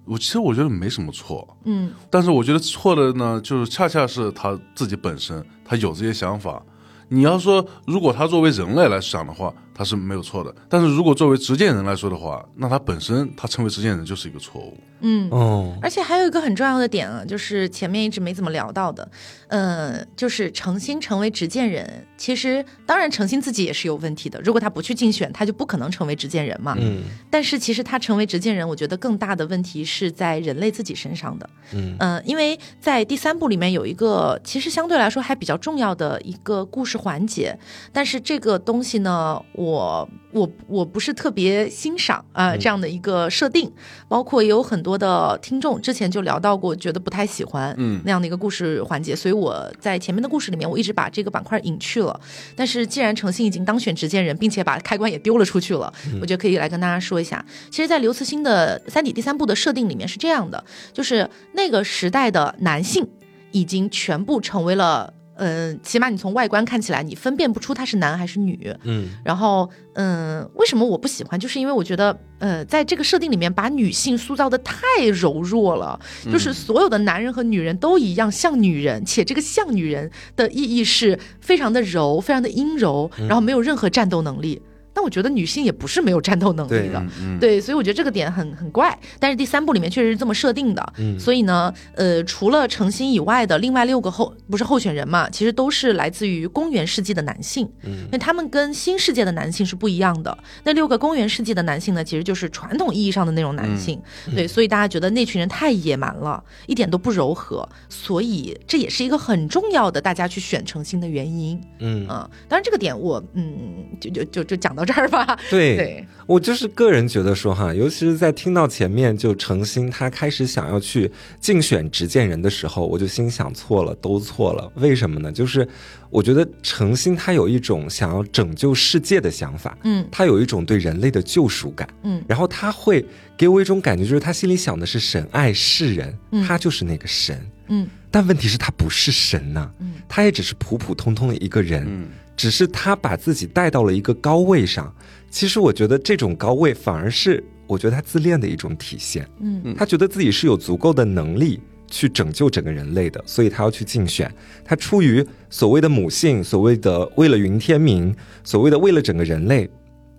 [0.05, 6.61] 我其实我觉得没什么错，嗯，但是我觉得错的呢，就是恰恰是他自己本身，他有这些想法。
[7.09, 10.55] 你要说，如果他作为人类来想的话，他是没有错的。
[10.69, 14.77] 但是如果作为执剑人来说的话，那他本身他成为执剑人就是一个错误。
[15.01, 19.11] 嗯哦，而且还有一个很重要的点啊，就是前面一直没怎么聊到的，
[19.49, 22.07] 呃，就是诚心成为执剑人。
[22.19, 24.39] 其实当然，诚心自己也是有问题的。
[24.43, 26.77] 如果他不去竞选，他就不可能成为执剑人嘛。
[26.79, 27.05] 嗯。
[27.31, 31.49] 但是其实他成为执剑人，我觉得更大的问题是在人类自己身上的。
[31.73, 37.59] 嗯嗯，因为在第三部里面有一个其实相对来说还比较重要的一个故事环节，
[37.91, 39.70] 但是这个东西呢，我。
[39.71, 43.71] 我我我不是特别欣赏啊、嗯这样的一个设定，
[44.09, 52.21] 包括也有很多的听众之前就聊到过，觉得不太喜欢嗯那样的一个故事环节，所以我在前面的故事里面我一直把这个板块隐去了。
[52.57, 57.45] 但是既然程心已经当选执剑人，并且把开关也丢了出去了，我觉得可以来跟大家说一下。
[57.71, 63.07] 其实，在刘慈欣的《三体》第三部的设定里面是这样的，就是那个时代的男性
[63.53, 65.15] 已经全部成为了。
[65.41, 68.77] 嗯，起码你从外观看起来，你分辨不出他是男还是女。
[68.85, 71.41] 嗯然后，嗯，为什么我不喜欢？
[71.41, 74.77] 就是因为我觉得，呃，在这个设定里面，把女性塑造的太
[75.07, 75.99] 柔弱了，
[76.31, 84.61] 就是所有的男人和女人都一样像女人，且这个像女人的意义是非常的柔，非常的阴柔，然后没有任何战斗能力。
[84.95, 91.19] 那我觉得女性也不是没有战斗能力的，嗯对，所以我觉得这个点很很怪，但是第三部里面确实是这么设定的，嗯。
[91.19, 98.09] 所以呢，呃，除了程心以外的另外六个候不是候选人嘛，其实都是来自于公元世纪的男性，嗯。
[98.11, 100.37] 那他们跟新世界的男性是不一样的。
[100.65, 104.01] 那六个公元世纪的男性呢，其实就是传统意义上的那种男性，
[104.35, 121.11] 对，所以大家觉得那群人太野蛮了，一点都不柔和，所以这也是一个很重要的大家去选程心的原因，嗯，啊，当然这个点我嗯就就就就讲到这儿吧，对对，我就是个人觉得说哈，尤其是在听到前面就诚心他开始想要去
[121.41, 124.71] 竞选执剑人的时候，我就心想错了，都错了。
[124.77, 125.31] 为什么呢？
[125.33, 125.67] 就是
[126.09, 133.05] 我觉得诚心他有一种想要拯救世界的想法，嗯他有一种对人类的救赎感，嗯然后他会
[133.37, 137.41] 给我一种感觉，就是他心里想的是神爱世人，嗯他就是那个神。
[137.73, 141.87] 嗯但问题是，他不是神呐、嗯他也只是普普通通的一个人。
[141.89, 142.09] 嗯
[142.41, 144.91] 只是他把自己带到了一个高位上。
[145.31, 149.29] 其实我觉得这种高位反而是我觉得他自恋的一种体现。
[149.41, 154.35] 嗯他觉得自己是有足够的能力去拯救整个人类的，所以他要去竞选。
[154.65, 159.69] 他出于所谓的母性，所谓的为了云天明，所谓的为了整个人类。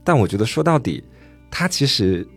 [0.04, 1.04] 但我觉得说到底，
[1.50, 2.28] 他其实，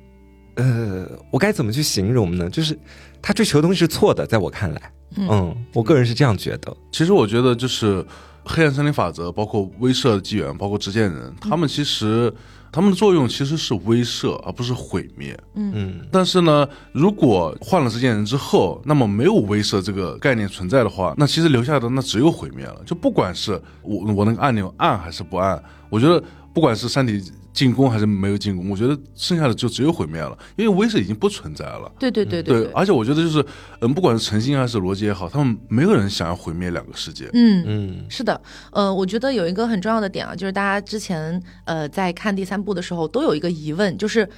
[0.57, 2.49] 呃，我该怎么去形容呢？
[2.49, 2.79] 就是
[3.21, 6.75] 他追求的东西是错的，在我看来，嗯，我个人是这样觉得。
[6.91, 8.05] 其实我觉得就是
[8.45, 12.33] 黑暗森林法则，包括威慑纪元，包括执剑人，嗯他们其实
[12.71, 15.39] 他们的作用其实是威慑，而不是毁灭。
[15.55, 22.81] 嗯但是呢，如果换了执剑人之后，那么没有威慑这个概念存在的话，那其实留下的那只有毁灭了。
[22.85, 26.23] 就不管是我我那个按钮按还是不按，我觉得
[26.53, 27.23] 不管是山体
[27.55, 31.91] 进攻还是没有进攻，我觉得剩下的就只有毁灭了，因为威慑已经不存在了。
[31.99, 33.47] 对对对对，对，而且我觉得就是，
[33.81, 37.31] 嗯，不管是诚心还是逻辑也好，他们没有人想要毁灭两个世界。
[37.33, 37.65] 嗯。
[37.67, 38.39] 嗯是的，
[38.73, 44.29] 呃，我觉得有一个很重要的点啊，就是大家之前呃在看第三部的时候都有一个疑问，就是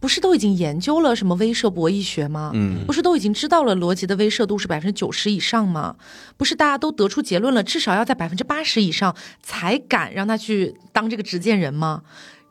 [0.00, 2.50] 不是都已经研究了什么威慑博弈学吗？
[2.54, 5.94] 嗯不是都已经知道了逻辑的威慑度是百分之九十以上吗？
[6.36, 12.02] 不是大家都得出结论了，至少要在百分之八十以上才敢让他去当这个执剑人吗？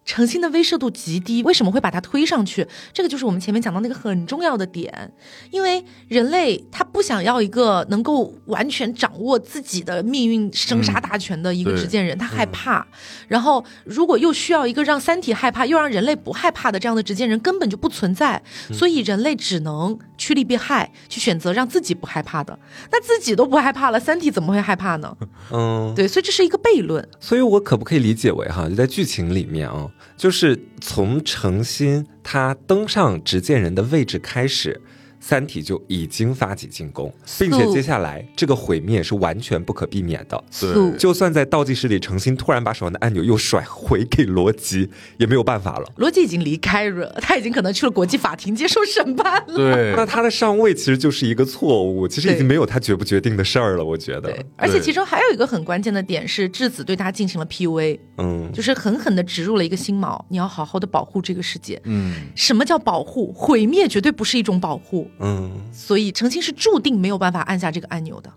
[0.06, 2.68] 诚心的威慑度极低，为什么会把它推上去？
[2.92, 5.12] 这个就是我们前面讲到那个很重要的点，
[5.52, 12.86] 因为人类他不想要一个能够完全掌握自己的命运、生杀大权的一个执剑人，他害怕。
[13.28, 18.42] 然后，如果又需要一个让三体害怕，又让人类不害怕的这样的执剑人，根本就不存在。
[18.72, 22.58] 所以人类只能趋利避害，去选择让自己不害怕的。
[22.92, 25.16] 那自己都不害怕了，三体怎么会害怕呢？
[25.52, 27.08] 嗯，对，所以这是一个悖论。
[27.20, 34.82] 所以我可不可以理解为哈，就在剧情里面啊，就是从诚心他登上执剑人的位置开始，
[35.26, 37.10] 三体就已经发起进攻，
[37.40, 40.44] 并且接下来这个毁灭是完全不可避免的。
[40.60, 45.90] 对就算在倒计时里，程心突然把手上的按钮又甩回给罗辑，也没有办法了。
[45.96, 49.56] 罗辑已经离开了，他已经可能去了国际法庭接受审判了。
[49.56, 53.86] 对， 那他的上位其实就是一个错误，其实已经没有他决不决定的事儿了。
[53.86, 61.80] 我觉得对，，而且其中还有一个很关键的点是，质子对他进行了 PUA，嗯，就是狠狠的植入了一个心锚，你要好好的保护这个世界。
[61.86, 63.32] 嗯，什么叫保护？
[63.34, 68.34] 毁灭绝对不是一种保护，嗯，所以程心是注定没有办法按下这个按钮的。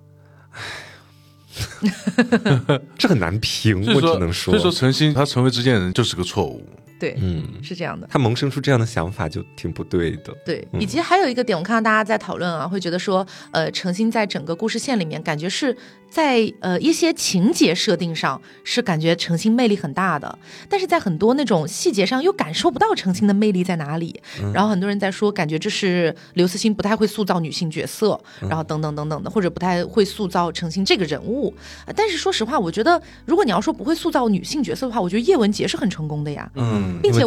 [2.98, 6.62] 这很难评，我只能说所以说诚心他成为执剑人就是个错误。
[6.98, 8.06] 对，嗯，是这样的。
[8.10, 10.34] 他萌生出这样的想法就挺不对的。
[10.46, 15.76] 对，以及还有一个点，我看到大家在讨论啊，会觉得说，呃，诚心在整个故事线里面，感觉是
[16.08, 20.38] 在呃一些情节设定上是感觉程心魅力很大的，
[20.68, 24.18] 但是在很多那种细节上又感受不到程心的魅力在哪里。
[24.54, 31.52] 然后很多人在说，感觉这是刘慈欣不太会塑造女性角色，然后等等等等的，或者不太会塑造程心这个人物。
[31.86, 36.50] 呃但是说实话，我觉得如果你要说不会塑造女性角色的话，我觉得叶文洁是很成功的呀。
[36.54, 37.20] 嗯，并且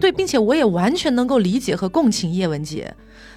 [0.00, 2.92] 对，并且我也完全能够理解和共情叶文洁，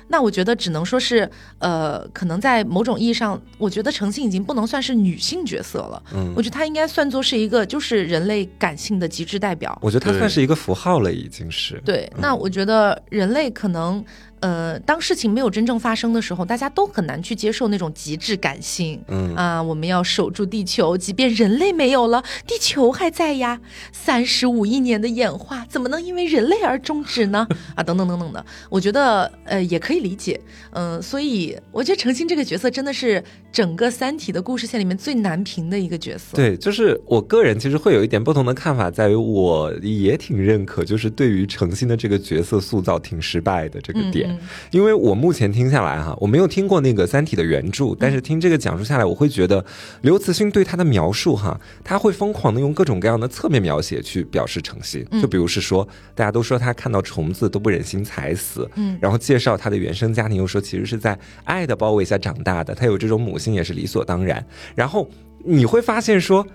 [0.08, 1.30] 那我觉得只能说是，
[1.60, 6.02] 呃，可能在某种意义上，我觉得诚信已经不能算是女性角色了。
[6.14, 9.78] 嗯我觉得她应该算作是一个就是人类感性的极致代表。
[9.82, 11.82] 我觉得它算是一个符号了，已经是。
[11.84, 14.04] 对，那我觉得人类可能，
[14.46, 19.02] 呃，当事情没有真正发生的时候，大家都很难去接受那种极致感性。
[19.08, 19.34] 嗯。
[19.36, 23.60] 啊，我们要守住地球，即便人类没有了，地球还在呀。
[23.92, 27.48] 三十五亿年的演化，怎么能因为人类而终止呢？
[27.74, 30.40] 啊，等等等等的，我觉得呃也可以理解。
[30.72, 44.30] 嗯、所以我觉得程心这个角色真的是整个《三体》的故事线里面最难评的一个角色。，对，就是我个人其实会有一点不同的看法，在于我也挺认可，就是对于程心的这个角色塑造挺失败的这个点。
[44.30, 44.35] 嗯
[44.72, 49.64] 因为我目前听下来哈，我没有听过那个《三体》的原著，但是听这个讲述下来，我会觉得
[50.02, 58.98] 刘慈欣对他的描述哈，他会疯狂的用各种各样的侧面描写去表示诚心，就比如是说，大家都说他看到虫子都不忍心踩死，嗯。
[59.02, 65.10] 然后介绍他的原生家庭，又说其实是在爱的包围下长大的，他有这种母性也是理所当然，然后
[65.44, 66.46] 你会发现说。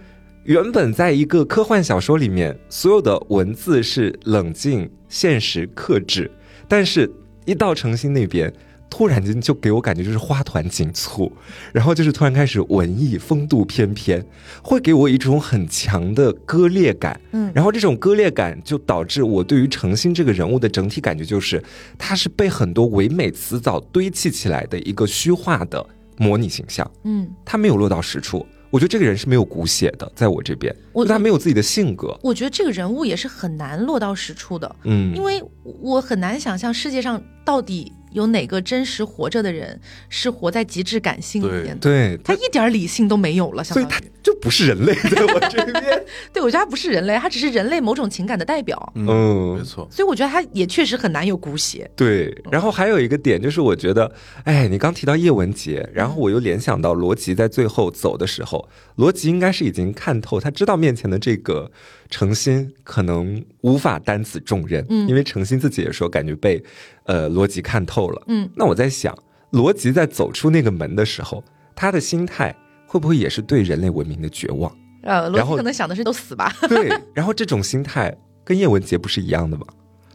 [0.45, 6.31] 原本在一个科幻小说里面，所有的文字是冷静、现实、克制，
[6.67, 7.09] 但是，
[7.45, 8.53] 一到程心那边，
[8.89, 11.33] 突然间就给我感觉就是花团锦簇，
[11.73, 14.25] 然后就是突然开始文艺风度翩翩，
[14.63, 17.19] 会给我一种很强的割裂感。
[17.33, 21.63] 嗯然后这种割裂感就导致我对于程心这个人物的整体感觉就是，
[21.99, 25.85] 他是被很多唯美词藻堆砌起来的一个虚化的
[26.17, 28.47] 模拟形象，嗯，他没有落到实处。
[28.71, 32.17] 我觉得这个人是没有骨血的，在我这边，我就他没有自己的性格。
[32.23, 34.77] 我觉得这个人物也是很难落到实处的。
[34.85, 41.81] 嗯，因为我很难想象世界上到底有哪个真实活着的人是活在极致感性里面的。
[41.81, 46.05] 对，他一点理性都没有了，相所以他就不是人类，在我这边。
[46.33, 51.91] 对我觉得他不是人类，他只是人类某种情感的代表，嗯没错，所以我觉得他也确实很难有骨血。
[51.97, 54.11] 对，然后还有一个点就是，我觉得，
[54.45, 61.71] 哎，你刚提到叶文洁，然后我又联想到罗辑在最后走的时候，罗辑应该是已经看透，他知道面前的这个
[62.11, 66.63] 程心可能无法担此重任，嗯因为诚心自己也说感觉被
[67.05, 69.17] 呃罗辑看透了，嗯，那我在想，
[69.51, 71.43] 罗辑在走出那个门的时候，
[71.75, 72.55] 他的心态
[72.87, 74.71] 会不会也是对人类文明的绝望？
[75.03, 76.53] 呃，罗辑可能想的是都死吧。
[76.69, 79.67] 对，然后这种心态跟叶文洁不是一样的吗？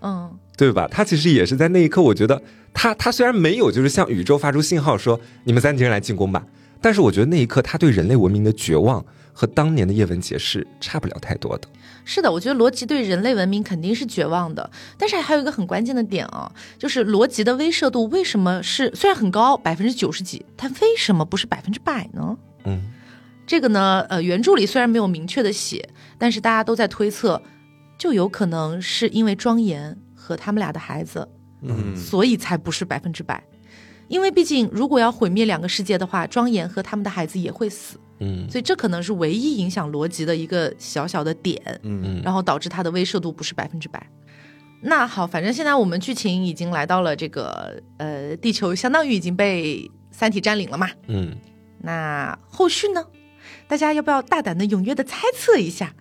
[0.01, 0.87] 嗯，对吧？
[0.91, 2.39] 他其实也是在那一刻，我觉得
[2.73, 6.45] 他他虽然没有就是向宇宙发出信号说你们三体人来进攻吧，
[6.81, 9.03] 但是我觉得那一刻他对人类文明的绝望
[9.37, 11.67] 和当年的叶文洁是差不了太多的。
[12.05, 22.37] 是的，我觉得罗辑对人类文明肯定是绝望的，但是还有一个很关键的点啊，就是罗辑的威慑度为什么是虽然很高，百分之九十几，但为什么不是百分之百呢？
[22.63, 22.91] 嗯
[23.47, 27.41] 这个呢，呃，原著里虽然没有明确的写，但是大家都在推测，
[27.95, 31.27] 就有可能是因为庄严和他们俩的孩子，
[31.61, 33.43] 嗯，所以才不是百分之百。
[34.07, 44.05] 因为毕竟，如果要毁灭两个世界的话，庄严和他们的孩子也会死，嗯所以这可能是唯一影响逻辑的一个小小的点，嗯然后导致它的威慑度不是百分之百。
[44.81, 51.35] 那好，反正现在我们剧情已经来到了这个呃，地球相当于已经被三体占领了嘛，嗯，
[51.79, 53.03] 那后续呢？
[53.67, 55.93] 大家要不要大胆的、踊跃的猜测一下？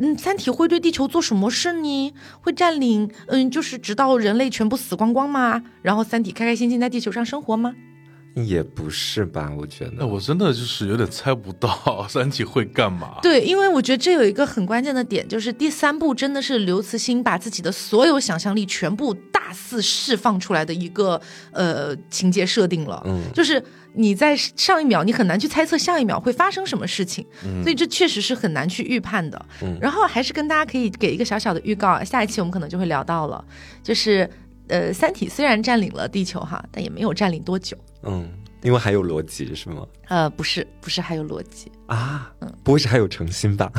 [0.00, 2.14] 嗯，三体会对地球做什么事呢？
[2.40, 3.10] 会占领？
[3.28, 5.62] 嗯，就是直到人类全部死光光吗？
[5.82, 7.74] 然后三体开开心心在地球上生活吗？
[8.36, 9.52] 也不是吧？
[9.58, 13.18] 我觉得，我真的就是有点猜不到 三体会干嘛。
[13.20, 21.20] 对，因为我觉得这有一个很关键的点，就是第三部真的是刘慈欣把自己的所有想象力全部大肆释放出来的一个
[21.50, 23.02] 呃情节设定了。
[23.04, 23.62] 嗯就是
[23.94, 27.26] 你在上一秒你很难去猜测下一秒会发生什么事情，
[27.62, 29.46] 所以这确实是很难去预判的。
[29.62, 33.44] 嗯然后还是跟大家可以给一个小小的预告，下一期我们可能就会聊到了，
[33.82, 34.28] 就是
[34.68, 37.76] 呃，三体虽然占领了地球哈，但也没有占领多久。
[38.02, 38.28] 嗯，
[38.62, 39.86] 因为还有逻辑是吗？
[40.08, 42.30] 呃，不是，不是还有逻辑，啊，
[42.62, 43.70] 不会是还有诚心吧？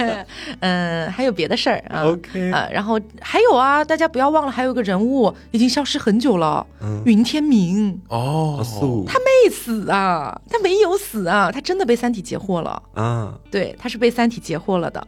[0.60, 2.04] 嗯、还有别的事儿啊。
[2.04, 7.02] ？OK，啊，然后还有啊，大家不要忘了，还有一个人物已经消失很久了，嗯。
[7.06, 8.62] 云天明，哦，
[9.06, 15.06] 他没死啊，他没有死啊，他真的被三体截获了，啊，对，他是被三体截获了的。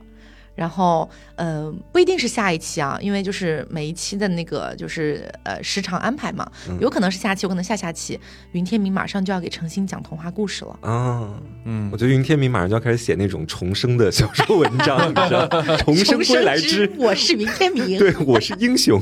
[0.57, 6.51] 然后，呃，不一定是下一期啊，因为就是每一期的那个就是呃时长安排嘛，
[6.81, 8.19] 有可能是下期，有可能下下期。
[8.53, 11.31] 云天明马上就要给程心讲童话故事了，啊，
[11.65, 15.47] 嗯我，觉得云天明马上就要开始写那种重生的小说文章，你知道，
[15.85, 17.99] 重生归来之，我是云天明。
[18.01, 19.01] 对我是英雄。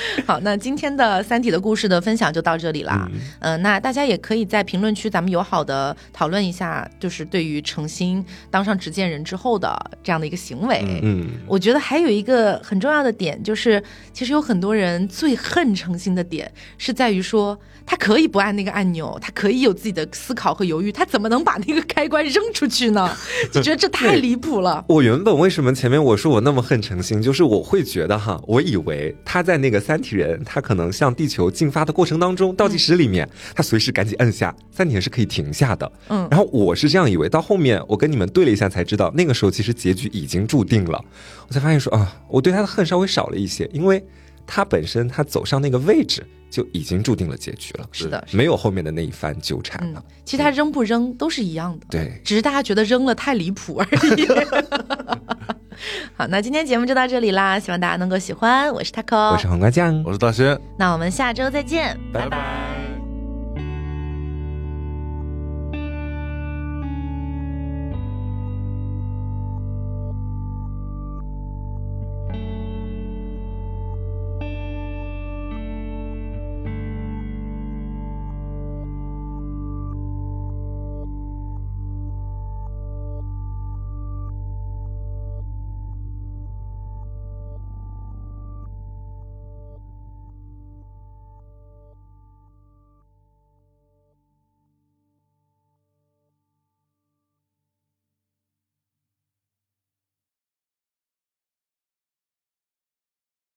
[0.26, 3.08] 好，那今天的《三体》的故事的分享就到这里啦。
[3.12, 11.00] 嗯、呃，那大家也可以在评论区咱们友好的讨论一下，就是对于程心当上执剑人之后的这样的一个行为。
[11.02, 13.82] 嗯，我觉得还有一个很重要的点，就是
[14.12, 17.58] 其实有很多人最恨程心的点是在于说。
[17.86, 23.08] 他可以不按那个按钮，他可以有自己的思考和犹豫，他怎么能把那个开关扔出去呢？
[23.52, 24.84] 就觉得这太离谱了。
[24.90, 35.90] 我原本为什么前面我说我那么恨程心，就是我会觉得哈，我以为他在那个三体人，他可能向地球进发的过程当中，倒计时里面，他随时赶紧摁下三体人是可以停下的。
[36.08, 41.00] 嗯，然后我是这样以为，到后面我跟你们对了一下才知道，那个时候其实结局已经注定了。
[41.46, 44.04] 我才发现说啊，我对他的恨稍微少了一些，因为
[44.44, 46.26] 他本身他走上那个位置。
[46.50, 50.02] 就已经注定了结局了，是的，没有后面的那一番纠缠了。
[50.24, 53.86] 其实他扔不扔都是一样的，对，只是大家觉得扔了太离谱而
[54.16, 54.26] 已。
[56.16, 58.72] 好，那今天节目就到这里啦，希望大家能够喜欢。
[58.72, 62.85] 我是 taco，我是黄瓜酱，我是大仙，那我们下周再见，拜拜。